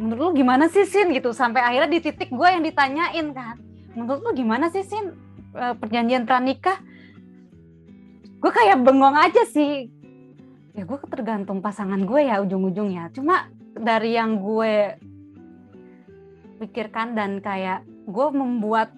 menurut 0.00 0.32
lu 0.32 0.42
gimana 0.42 0.72
sih 0.72 0.88
Sin? 0.88 1.12
gitu. 1.12 1.36
Sampai 1.36 1.60
akhirnya 1.60 1.92
di 1.92 2.00
titik 2.00 2.32
gue 2.32 2.48
yang 2.48 2.64
ditanyain 2.64 3.32
kan 3.36 3.56
menurut 3.96 4.20
lu 4.24 4.30
gimana 4.32 4.72
sih 4.72 4.84
Sin? 4.84 5.12
E, 5.52 5.64
perjanjian 5.76 6.24
pranikah? 6.24 6.80
Gue 8.42 8.50
kayak 8.50 8.82
bengong 8.82 9.14
aja 9.14 9.44
sih. 9.46 9.92
Ya 10.72 10.88
gue 10.88 10.98
tergantung 11.06 11.60
pasangan 11.60 12.00
gue 12.02 12.20
ya 12.26 12.40
ujung-ujungnya. 12.40 13.12
Cuma 13.12 13.52
dari 13.76 14.16
yang 14.16 14.40
gue 14.40 14.96
pikirkan 16.62 17.18
dan 17.18 17.42
kayak 17.42 17.82
gue 18.06 18.28
membuat 18.30 18.94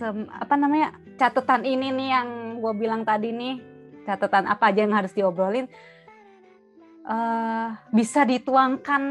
sem, 0.00 0.24
apa 0.32 0.56
namanya 0.56 0.96
catatan 1.20 1.68
ini 1.68 1.92
nih 1.92 2.08
yang 2.08 2.28
gue 2.64 2.72
bilang 2.72 3.04
tadi 3.04 3.36
nih 3.36 3.60
catatan 4.08 4.48
apa 4.48 4.72
aja 4.72 4.80
yang 4.88 4.96
harus 4.96 5.12
diobrolin 5.12 5.68
uh, 7.06 7.76
bisa 7.92 8.24
dituangkan 8.24 9.02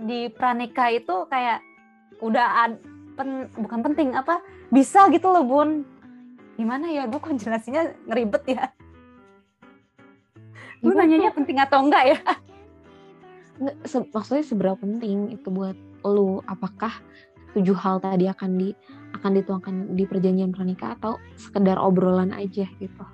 di 0.00 0.32
pranika 0.32 0.88
itu 0.92 1.28
kayak 1.28 1.64
udah 2.20 2.68
ad, 2.68 2.72
pen, 3.16 3.48
bukan 3.56 3.80
penting 3.90 4.12
apa 4.16 4.44
bisa 4.68 5.08
gitu 5.10 5.32
loh 5.32 5.44
bun. 5.44 5.84
Gimana 6.60 6.92
ya 6.92 7.08
gue 7.08 7.16
kok 7.16 7.32
jelasinnya 7.40 7.96
ngeribet 8.04 8.44
ya? 8.48 8.68
Lu 10.84 10.92
nanyanya 10.92 11.32
penting 11.32 11.60
atau 11.60 11.84
enggak 11.84 12.04
ya? 12.16 12.18
Nggak, 13.60 13.76
se 13.84 13.96
maksudnya 14.08 14.44
seberapa 14.44 14.76
penting 14.80 15.36
itu 15.36 15.48
buat 15.52 15.76
lu? 16.04 16.40
Apakah 16.48 16.92
tujuh 17.56 17.74
hal 17.74 17.98
tadi 17.98 18.30
akan 18.30 18.50
di 18.56 18.68
akan 19.10 19.30
dituangkan 19.42 19.74
di 19.98 20.06
perjanjian 20.06 20.54
pernikah 20.54 20.94
atau 20.96 21.18
sekedar 21.34 21.76
obrolan 21.76 22.30
aja 22.30 22.66
gitu? 22.78 23.04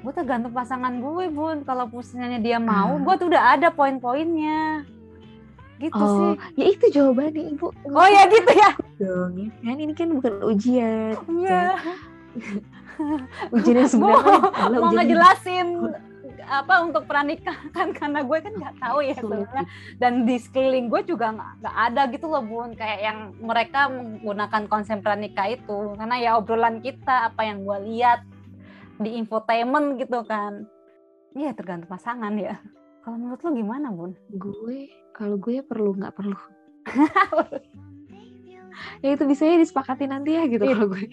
Gue 0.00 0.12
tergantung 0.16 0.56
pasangan 0.56 0.96
gue, 0.96 1.28
Bun. 1.28 1.60
Kalau 1.68 1.84
pusingannya 1.92 2.40
dia 2.40 2.56
mau, 2.56 2.96
hmm. 2.96 3.04
gue 3.04 3.14
tuh 3.20 3.26
udah 3.28 3.60
ada 3.60 3.68
poin-poinnya. 3.68 4.88
Gitu 5.76 5.96
oh, 5.96 6.08
sih. 6.16 6.32
Ya 6.56 6.64
itu 6.72 6.84
jawabannya, 6.88 7.52
Ibu. 7.56 7.66
Oh 7.92 8.08
ya 8.08 8.24
gitu 8.28 8.52
ya? 8.56 8.70
Dong, 9.00 9.32
ya 9.36 9.48
kan 9.64 9.76
ini 9.76 9.92
kan 9.92 10.08
bukan 10.12 10.34
ujian. 10.44 11.16
Iya. 11.28 11.76
ujian 13.56 13.86
sebenarnya 13.90 14.38
mau, 14.72 14.88
mau 14.88 14.92
ngejelasin 14.92 15.66
apa 16.50 16.82
untuk 16.82 17.06
pernikah 17.06 17.54
kan 17.70 17.94
karena 17.98 18.26
gue 18.26 18.38
kan 18.42 18.52
nggak 18.58 18.76
tahu 18.82 18.98
ya 19.00 19.14
sebenarnya 19.14 19.64
dan 20.02 20.26
di 20.26 20.36
sekeliling 20.36 20.90
gue 20.90 21.00
juga 21.06 21.30
nggak 21.30 21.76
ada 21.86 22.02
gitu 22.10 22.26
loh 22.26 22.42
bun 22.42 22.74
kayak 22.74 23.00
yang 23.00 23.18
mereka 23.38 23.86
menggunakan 23.86 24.66
konsep 24.66 24.98
pernikah 24.98 25.46
itu 25.46 25.94
karena 25.94 26.16
ya 26.18 26.30
obrolan 26.34 26.82
kita 26.82 27.30
apa 27.30 27.46
yang 27.46 27.62
gue 27.62 27.78
lihat 27.94 28.26
di 28.98 29.16
infotainment 29.16 29.96
gitu 29.96 30.26
kan 30.26 30.66
iya 31.32 31.54
tergantung 31.54 31.88
pasangan 31.88 32.34
ya 32.34 32.58
Kalau 33.00 33.16
menurut 33.16 33.40
lo 33.40 33.56
gimana, 33.56 33.88
Bun? 33.88 34.12
Gue, 34.28 34.92
kalau 35.16 35.40
gue 35.40 35.64
perlu 35.64 35.96
nggak 35.96 36.12
perlu. 36.12 36.36
ya 39.00 39.16
itu 39.16 39.24
bisa 39.24 39.48
ya 39.48 39.56
disepakati 39.56 40.04
nanti 40.04 40.36
ya 40.36 40.44
gitu 40.44 40.60
Iya. 40.60 40.76
kalau 40.76 40.86
gue. 40.92 41.08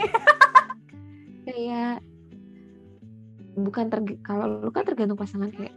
kayak 1.47 2.03
bukan 3.57 3.89
ter 3.89 3.99
kalau 4.21 4.61
lu 4.61 4.69
kan 4.69 4.85
tergantung 4.85 5.17
pasangan 5.17 5.49
kayak 5.49 5.73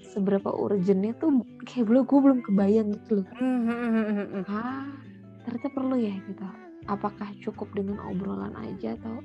seberapa 0.00 0.48
urgentnya 0.48 1.12
tuh 1.18 1.42
kayak 1.66 1.90
belum 1.90 2.02
gue 2.06 2.18
belum 2.22 2.38
kebayang 2.40 2.88
gitu 2.94 3.20
loh. 3.20 3.26
Hmm, 3.36 4.46
Ah, 4.48 4.86
ternyata 5.44 5.68
perlu 5.74 5.96
ya 5.98 6.14
gitu. 6.24 6.44
Apakah 6.86 7.28
cukup 7.42 7.68
dengan 7.74 8.00
obrolan 8.08 8.54
aja 8.56 8.94
atau 8.96 9.20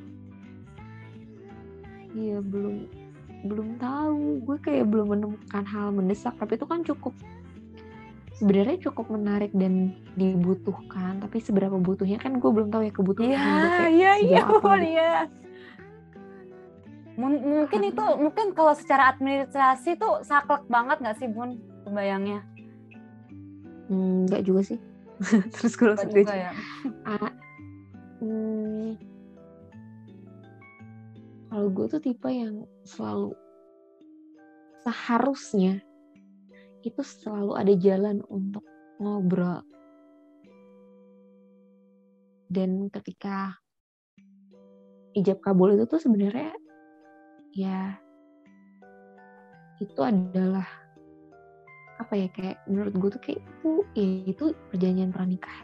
Iya 2.10 2.42
belum 2.42 2.90
belum 3.46 3.78
tahu. 3.78 4.44
Gue 4.44 4.58
kayak 4.60 4.90
belum 4.90 5.14
menemukan 5.14 5.64
hal 5.64 5.94
mendesak, 5.94 6.34
tapi 6.42 6.58
itu 6.58 6.66
kan 6.66 6.82
cukup 6.82 7.14
sebenarnya 8.34 8.82
cukup 8.90 9.14
menarik 9.14 9.54
dan 9.54 9.94
dibutuhkan. 10.18 11.22
Tapi 11.22 11.38
seberapa 11.38 11.78
butuhnya 11.78 12.18
kan 12.18 12.42
gue 12.42 12.50
belum 12.50 12.74
tahu 12.74 12.82
ya 12.90 12.92
kebutuhan 12.92 13.30
Iya, 13.30 13.46
gue 13.46 13.70
kayak 13.70 13.92
iya, 13.94 14.12
iya, 14.26 14.42
apa 14.42 14.58
Bun, 14.58 14.82
gitu. 14.82 14.90
iya. 14.90 15.14
Mun- 17.20 17.44
Mungkin 17.44 17.82
itu, 17.84 18.06
mungkin 18.16 18.56
kalau 18.56 18.72
secara 18.72 19.12
administrasi 19.12 20.00
tuh 20.00 20.24
saklek 20.24 20.64
banget 20.72 21.04
nggak 21.04 21.18
sih, 21.20 21.28
Bun? 21.28 21.60
Kebayangnya. 21.84 22.48
Hmm, 23.92 24.24
enggak 24.24 24.48
juga 24.48 24.62
sih. 24.64 24.80
Terus 25.54 25.76
gue 25.76 25.84
Nggak 25.84 26.00
langsung 26.00 26.12
juga 26.16 26.36
ya. 26.40 26.52
Ah, 27.04 27.32
hmm, 28.24 28.96
kalau 31.52 31.68
gue 31.76 31.86
tuh 31.92 32.00
tipe 32.00 32.30
yang 32.32 32.64
selalu 32.88 33.36
seharusnya 34.88 35.84
itu 36.88 37.02
selalu 37.04 37.52
ada 37.60 37.74
jalan 37.76 38.24
untuk 38.32 38.64
ngobrol. 39.04 39.60
Dan 42.48 42.88
ketika 42.88 43.60
ijab 45.14 45.44
kabul 45.44 45.76
itu 45.76 45.84
tuh 45.84 46.00
sebenarnya 46.00 46.56
ya 47.54 47.98
itu 49.80 50.00
adalah 50.00 50.68
apa 52.00 52.14
ya 52.16 52.28
kayak 52.32 52.58
menurut 52.68 52.94
gue 52.96 53.10
tuh 53.12 53.22
kayak 53.22 53.40
itu 53.44 53.72
ya 53.96 54.08
itu 54.28 54.46
perjanjian 54.72 55.12
pranikah 55.12 55.58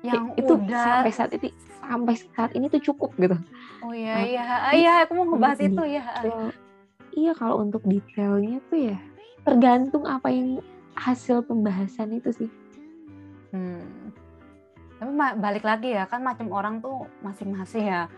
Yang 0.00 0.32
Kayak 0.32 0.40
itu 0.40 0.52
udah. 0.56 0.80
sampai 0.80 1.12
saat 1.12 1.30
ini 1.36 1.48
sampai 1.84 2.14
saat 2.32 2.50
ini 2.56 2.66
tuh 2.72 2.80
cukup 2.80 3.12
gitu. 3.20 3.36
Oh 3.84 3.92
iya, 3.92 4.16
Ah, 4.16 4.24
iya, 4.24 4.44
Ah, 4.48 4.72
iya, 4.72 4.92
aku 5.04 5.12
mau 5.12 5.28
ngebahas 5.28 5.60
itu 5.60 5.82
ya. 5.84 6.04
Iya 7.12 7.32
kalau 7.36 7.60
untuk 7.60 7.84
detailnya 7.84 8.64
tuh 8.72 8.80
ya 8.80 8.98
tergantung 9.44 10.08
apa 10.08 10.32
yang 10.32 10.64
hasil 10.96 11.44
pembahasan 11.44 12.16
itu 12.16 12.32
sih. 12.32 12.50
Hmm. 13.52 14.12
Tapi 14.96 15.12
balik 15.36 15.68
lagi 15.68 15.92
ya, 15.92 16.08
kan 16.08 16.24
macam 16.24 16.48
orang 16.48 16.80
tuh 16.80 17.04
masing-masing 17.20 17.88
ya. 17.88 18.08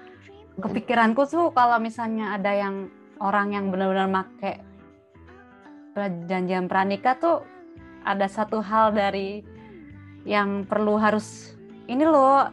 Kepikiranku 0.52 1.24
tuh 1.24 1.48
kalau 1.56 1.80
misalnya 1.80 2.36
ada 2.36 2.52
yang 2.52 2.92
orang 3.22 3.56
yang 3.56 3.64
benar-benar 3.72 4.10
make 4.10 4.60
perjanjian 5.96 6.66
pranikah 6.66 7.16
tuh 7.16 7.44
ada 8.02 8.26
satu 8.26 8.58
hal 8.60 8.92
dari 8.92 9.44
yang 10.26 10.66
perlu 10.66 10.98
harus 10.98 11.54
ini 11.86 12.02
loh 12.02 12.50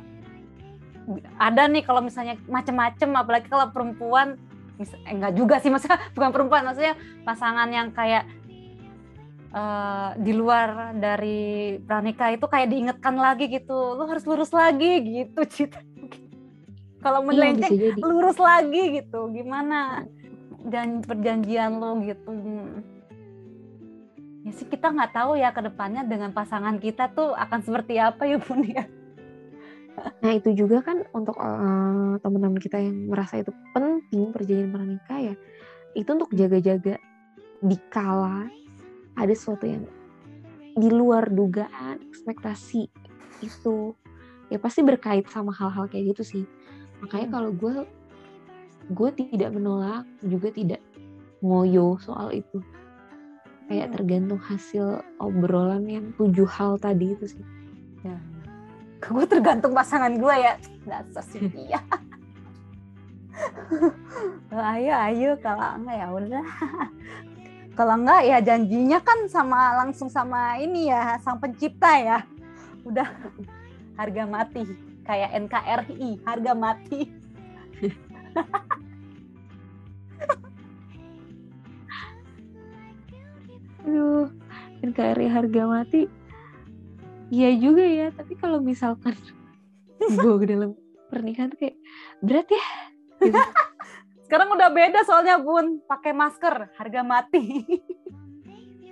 ada 1.42 1.66
nih 1.66 1.82
kalau 1.82 2.06
misalnya 2.06 2.38
macem-macem 2.46 3.10
apalagi 3.18 3.48
kalau 3.50 3.74
perempuan 3.74 4.38
eh, 4.78 4.88
enggak 5.10 5.34
juga 5.34 5.58
sih 5.58 5.74
maksudnya 5.74 5.98
bukan 6.16 6.30
perempuan 6.30 6.64
maksudnya 6.70 6.94
pasangan 7.26 7.70
yang 7.74 7.90
kayak 7.96 8.30
eh, 9.56 10.10
di 10.22 10.32
luar 10.36 10.94
dari 10.94 11.80
pranikah 11.82 12.36
itu 12.36 12.46
kayak 12.46 12.70
diingetkan 12.70 13.16
lagi 13.18 13.50
gitu 13.50 13.98
lu 13.98 14.06
harus 14.06 14.28
lurus 14.28 14.54
lagi 14.54 15.02
gitu 15.02 15.42
cita 15.54 15.82
kalau 17.00 17.24
Iya 17.24 17.28
melenceng 17.32 17.74
jadi. 17.76 18.00
lurus 18.04 18.38
lagi 18.40 18.84
gitu 19.04 19.32
gimana 19.32 20.04
dan 20.68 21.00
perjanjian 21.04 21.80
lo 21.80 22.00
gitu? 22.04 22.32
Ya 24.44 24.52
sih 24.56 24.68
kita 24.68 24.92
nggak 24.92 25.12
tahu 25.16 25.40
ya 25.40 25.52
ke 25.52 25.62
depannya 25.64 26.04
dengan 26.08 26.32
pasangan 26.32 26.80
kita 26.80 27.12
tuh 27.12 27.36
akan 27.36 27.60
seperti 27.64 28.00
apa 28.00 28.24
ya 28.28 28.38
bun 28.40 28.64
ya. 28.64 28.84
Nah 30.24 30.32
itu 30.32 30.56
juga 30.56 30.80
kan 30.80 31.04
untuk 31.12 31.36
eh, 31.40 32.14
teman-teman 32.24 32.60
kita 32.60 32.80
yang 32.80 33.12
merasa 33.12 33.40
itu 33.40 33.52
penting 33.76 34.32
perjanjian 34.32 34.72
pranikah 34.72 35.20
ya 35.20 35.36
itu 35.98 36.10
untuk 36.10 36.32
jaga-jaga 36.32 37.02
dikala 37.60 38.48
ada 39.18 39.34
sesuatu 39.36 39.68
yang 39.68 39.84
di 40.80 40.88
luar 40.88 41.28
dugaan 41.28 42.00
ekspektasi 42.08 42.88
itu 43.44 43.96
ya 44.48 44.58
pasti 44.62 44.82
berkait 44.86 45.28
sama 45.28 45.52
hal-hal 45.52 45.92
kayak 45.92 46.16
gitu 46.16 46.24
sih 46.24 46.44
makanya 47.04 47.28
Hmm. 47.28 47.36
kalau 47.36 47.52
gue 47.56 47.74
gue 48.90 49.10
tidak 49.14 49.50
menolak 49.54 50.04
juga 50.26 50.50
tidak 50.50 50.82
ngoyo 51.40 51.96
soal 52.02 52.34
itu. 52.34 52.60
Kayak 53.70 53.88
Hmm. 53.90 53.96
tergantung 53.96 54.42
hasil 54.42 54.86
obrolan 55.22 55.86
yang 55.86 56.06
tujuh 56.18 56.50
hal 56.50 56.76
tadi 56.82 57.14
itu 57.14 57.26
sih. 57.38 57.46
Ya. 58.04 58.18
gue 59.00 59.24
tergantung 59.24 59.72
pasangan 59.72 60.12
gue 60.20 60.36
ya. 60.36 60.60
Dasar 60.84 61.24
sih 61.24 61.40
ayo 64.52 64.94
ayo 65.08 65.32
kalau 65.40 65.80
enggak 65.80 65.96
ya 65.96 66.08
udah. 66.12 66.46
Kalau 67.80 67.96
enggak 67.96 68.22
ya 68.28 68.38
janjinya 68.44 69.00
kan 69.00 69.32
sama 69.32 69.80
langsung 69.80 70.12
sama 70.12 70.60
ini 70.60 70.92
ya 70.92 71.16
sang 71.24 71.40
pencipta 71.40 71.96
ya. 71.96 72.20
Udah. 72.84 73.08
Harga 73.96 74.28
mati 74.28 74.89
kayak 75.10 75.34
NKRI 75.50 76.22
harga 76.22 76.54
mati 76.54 77.10
Aduh, 83.90 84.30
NKRI 84.86 85.26
harga 85.32 85.64
mati. 85.66 86.06
Iya 87.34 87.50
juga 87.58 87.82
ya, 87.82 88.14
tapi 88.14 88.38
kalau 88.38 88.62
misalkan 88.62 89.18
gue 89.98 90.46
dalam 90.46 90.78
pernikahan 91.10 91.54
kayak 91.58 91.74
berat 92.22 92.46
ya. 92.54 92.66
Gitu. 93.20 93.36
sekarang 94.30 94.54
udah 94.54 94.70
beda 94.70 95.02
soalnya 95.10 95.42
bun 95.42 95.82
pakai 95.90 96.14
masker 96.14 96.70
harga 96.78 97.02
mati 97.02 97.66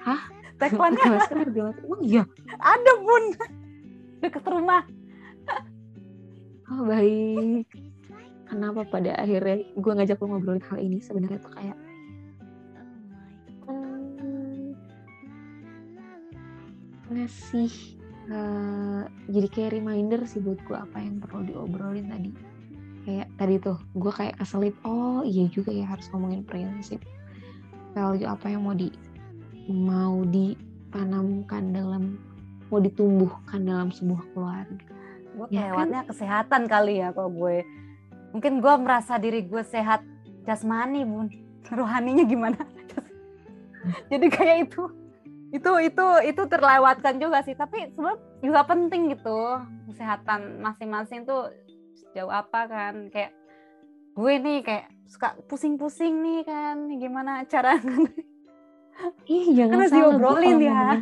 Hah? 0.02 0.34
tagline 0.58 0.98
Pakai 0.98 1.14
masker 1.14 1.38
harga 1.46 1.62
mati. 1.70 1.80
Emang 1.86 2.02
iya? 2.02 2.24
ada 2.58 2.92
bun 3.06 3.24
deket 4.18 4.44
rumah 4.50 4.82
Oh 6.68 6.84
baik. 6.84 7.64
Kenapa 8.48 8.84
pada 8.88 9.16
akhirnya 9.16 9.64
gue 9.72 9.92
ngajak 9.96 10.20
lo 10.20 10.26
ngobrolin 10.36 10.64
hal 10.68 10.80
ini 10.84 11.00
sebenarnya 11.00 11.40
tuh 11.40 11.52
kayak 11.56 11.78
hmm, 13.68 14.76
ngasih 17.12 17.72
eh, 18.28 19.02
jadi 19.32 19.48
kayak 19.48 19.72
reminder 19.80 20.24
sih 20.28 20.44
buat 20.44 20.60
gue 20.68 20.76
apa 20.76 21.00
yang 21.00 21.24
perlu 21.24 21.48
diobrolin 21.48 22.12
tadi. 22.12 22.32
Kayak 23.08 23.28
tadi 23.40 23.56
tuh 23.64 23.80
gue 23.96 24.12
kayak 24.12 24.36
keselip. 24.36 24.76
Oh 24.84 25.24
iya 25.24 25.48
juga 25.48 25.72
ya 25.72 25.88
harus 25.88 26.12
ngomongin 26.12 26.44
prinsip. 26.44 27.00
Value 27.96 28.28
apa 28.28 28.52
yang 28.52 28.68
mau 28.68 28.76
di 28.76 28.92
mau 29.72 30.20
ditanamkan 30.28 31.72
dalam 31.72 32.20
mau 32.68 32.84
ditumbuhkan 32.84 33.64
dalam 33.64 33.88
sebuah 33.88 34.24
keluarga. 34.36 34.97
Gue 35.38 35.48
Ya 35.48 35.70
kan? 35.70 35.88
kelewatnya 35.88 36.02
kesehatan 36.04 36.62
kali 36.66 36.94
ya 37.00 37.14
kalau 37.14 37.30
gue. 37.30 37.62
Mungkin 38.34 38.60
gue 38.60 38.74
merasa 38.78 39.16
diri 39.16 39.46
gue 39.46 39.62
sehat 39.62 40.02
jasmani 40.44 41.06
bun. 41.06 41.30
Rohaninya 41.78 42.26
gimana? 42.26 42.58
Jadi 44.12 44.28
kayak 44.28 44.58
itu 44.68 44.84
itu 45.48 45.72
itu 45.80 46.06
itu 46.28 46.42
terlewatkan 46.44 47.22
juga 47.22 47.40
sih. 47.42 47.54
Tapi 47.54 47.94
sebenarnya 47.94 48.20
juga 48.42 48.62
penting 48.66 49.14
gitu 49.14 49.40
kesehatan 49.88 50.60
masing-masing 50.60 51.24
tuh 51.24 51.54
sejauh 51.94 52.32
apa 52.32 52.68
kan. 52.68 53.08
Kayak 53.08 53.32
gue 54.14 54.34
nih 54.42 54.60
kayak 54.66 54.86
suka 55.06 55.38
pusing-pusing 55.48 56.20
nih 56.20 56.42
kan. 56.44 56.90
Gimana 56.98 57.46
cara 57.46 57.78
Ih 59.30 59.54
jangan 59.54 59.78
Kan 59.78 59.80
harus 59.86 59.92
salah 59.94 60.02
gue 60.02 60.10
diobrolin 60.18 60.58
kalau 60.58 60.58
ya. 60.58 60.74
ngomongin 60.74 61.02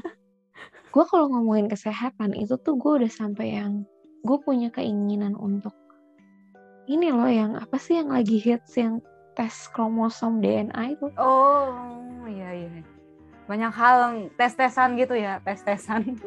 gue 0.91 1.03
kalau 1.07 1.25
ngomongin 1.27 1.67
kesehatan 1.67 2.31
itu 2.35 2.55
tuh 2.55 2.75
gue 2.75 2.91
udah 3.03 3.11
sampai 3.11 3.55
yang 3.55 3.83
gue 4.25 4.37
punya 4.41 4.73
keinginan 4.73 5.37
untuk 5.37 5.71
ini 6.89 7.13
loh 7.13 7.29
yang 7.29 7.57
apa 7.57 7.77
sih 7.77 7.97
yang 8.01 8.09
lagi 8.13 8.37
hits 8.41 8.77
yang 8.77 9.01
tes 9.37 9.69
kromosom 9.73 10.41
DNA 10.41 10.97
itu? 10.97 11.09
Oh 11.17 12.25
iya 12.25 12.65
iya. 12.65 12.81
Banyak 13.45 13.73
hal 13.73 13.97
tes-tesan 14.37 14.97
gitu 14.97 15.13
ya 15.13 15.41
tes-tesan. 15.45 16.17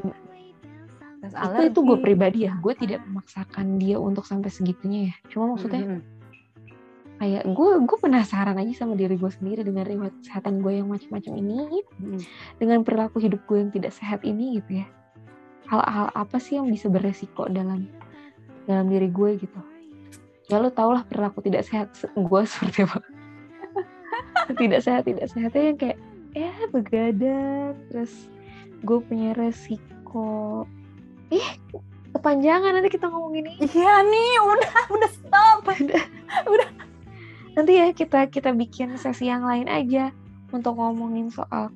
Tes 1.19 1.35
itu 1.35 1.61
itu 1.75 1.81
gue 1.83 1.99
pribadi 1.99 2.47
ya. 2.47 2.55
Gue 2.63 2.79
tidak 2.79 3.03
memaksakan 3.07 3.83
dia 3.83 3.99
untuk 3.99 4.23
sampai 4.23 4.51
segitunya 4.51 5.11
ya. 5.11 5.15
Cuma 5.31 5.55
maksudnya 5.55 5.83
Mm-mm. 5.99 6.03
kayak 7.19 7.43
gue 7.51 7.71
gue 7.83 7.99
penasaran 7.99 8.55
aja 8.55 8.87
sama 8.87 8.95
diri 8.95 9.19
gue 9.19 9.31
sendiri 9.31 9.67
dengan 9.67 9.83
riwayat 9.83 10.15
kesehatan 10.23 10.63
gue 10.63 10.79
yang 10.79 10.87
macam-macam 10.87 11.33
ini 11.35 11.83
Hmm. 11.99 12.23
dengan 12.63 12.87
perilaku 12.87 13.19
hidup 13.19 13.43
gue 13.51 13.59
yang 13.59 13.75
tidak 13.75 13.91
sehat 13.91 14.23
ini 14.23 14.63
gitu 14.63 14.83
ya 14.83 14.87
hal-hal 15.69 16.09
apa 16.17 16.37
sih 16.41 16.57
yang 16.57 16.73
bisa 16.73 16.89
beresiko 16.89 17.45
dalam 17.49 17.87
dalam 18.65 18.89
diri 18.89 19.09
gue 19.13 19.37
gitu. 19.41 19.61
Ya 20.49 20.61
lo 20.61 20.73
tau 20.73 20.97
lah 20.97 21.05
perilaku 21.05 21.45
tidak 21.45 21.69
sehat 21.69 21.93
se- 21.93 22.11
gue 22.13 22.41
seperti 22.51 22.89
apa. 22.89 23.01
Tidak 24.49 24.81
sehat 24.81 25.05
tidak 25.05 25.29
sehatnya 25.29 25.63
yang 25.73 25.79
kayak 25.79 25.99
ya 26.33 26.53
begadang 26.73 27.77
terus 27.93 28.33
gue 28.81 28.99
punya 29.05 29.37
resiko. 29.37 30.65
Ih 31.29 31.49
kepanjangan 32.17 32.73
nanti 32.73 32.89
kita 32.89 33.13
ngomongin 33.13 33.53
ini. 33.53 33.69
Iya 33.69 33.95
nih, 34.09 34.33
udah 34.41 34.73
udah 34.89 35.11
stop. 35.13 35.61
nanti 37.59 37.73
ya 37.75 37.91
kita 37.91 38.31
kita 38.31 38.55
bikin 38.55 38.95
sesi 38.97 39.27
yang 39.27 39.43
lain 39.43 39.67
aja 39.67 40.15
untuk 40.55 40.79
ngomongin 40.79 41.27
soal 41.27 41.75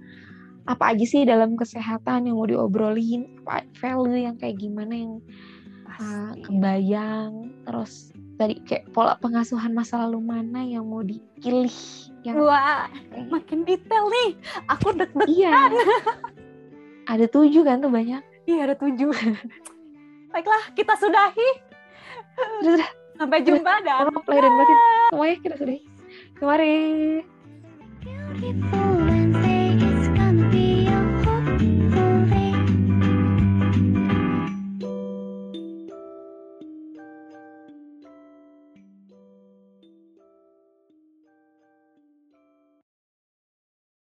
apa 0.66 0.94
aja 0.94 1.04
sih 1.04 1.26
dalam 1.26 1.58
kesehatan 1.58 2.30
yang 2.30 2.38
mau 2.38 2.46
diobrolin? 2.46 3.26
Apa 3.42 3.66
value 3.78 4.26
yang 4.26 4.36
kayak 4.38 4.62
gimana 4.62 4.94
yang 4.94 5.12
uh, 5.98 6.32
kebayang? 6.46 7.50
Terus 7.66 8.14
tadi 8.38 8.58
kayak 8.64 8.90
pola 8.94 9.18
pengasuhan 9.18 9.74
masa 9.74 10.06
lalu 10.06 10.22
mana 10.22 10.62
yang 10.62 10.86
mau 10.86 11.02
dipilih? 11.02 11.74
Yang 12.22 12.36
Wah, 12.46 12.86
kayak- 13.10 13.28
makin 13.30 13.66
detail 13.66 14.06
nih. 14.06 14.30
Aku 14.70 14.94
deg-deg. 14.94 15.26
iya. 15.28 15.70
Ada 17.10 17.26
tujuh 17.26 17.66
kan 17.66 17.82
tuh 17.82 17.90
banyak? 17.90 18.22
Iya, 18.46 18.70
ada 18.70 18.74
tujuh. 18.78 19.10
Baiklah, 20.30 20.64
kita 20.78 20.94
sudahi. 20.96 21.50
Sudah, 22.62 22.78
sudah. 22.78 22.90
Sampai 23.12 23.44
jumpa 23.44 23.72
dan 23.84 24.08
lahir 24.08 24.40
dan 24.42 24.52
batin. 24.56 24.76
Semuanya 25.12 25.36
kita 25.44 25.54
sudah 25.60 25.78
kemarin 26.40 27.22
beautiful 28.02 28.91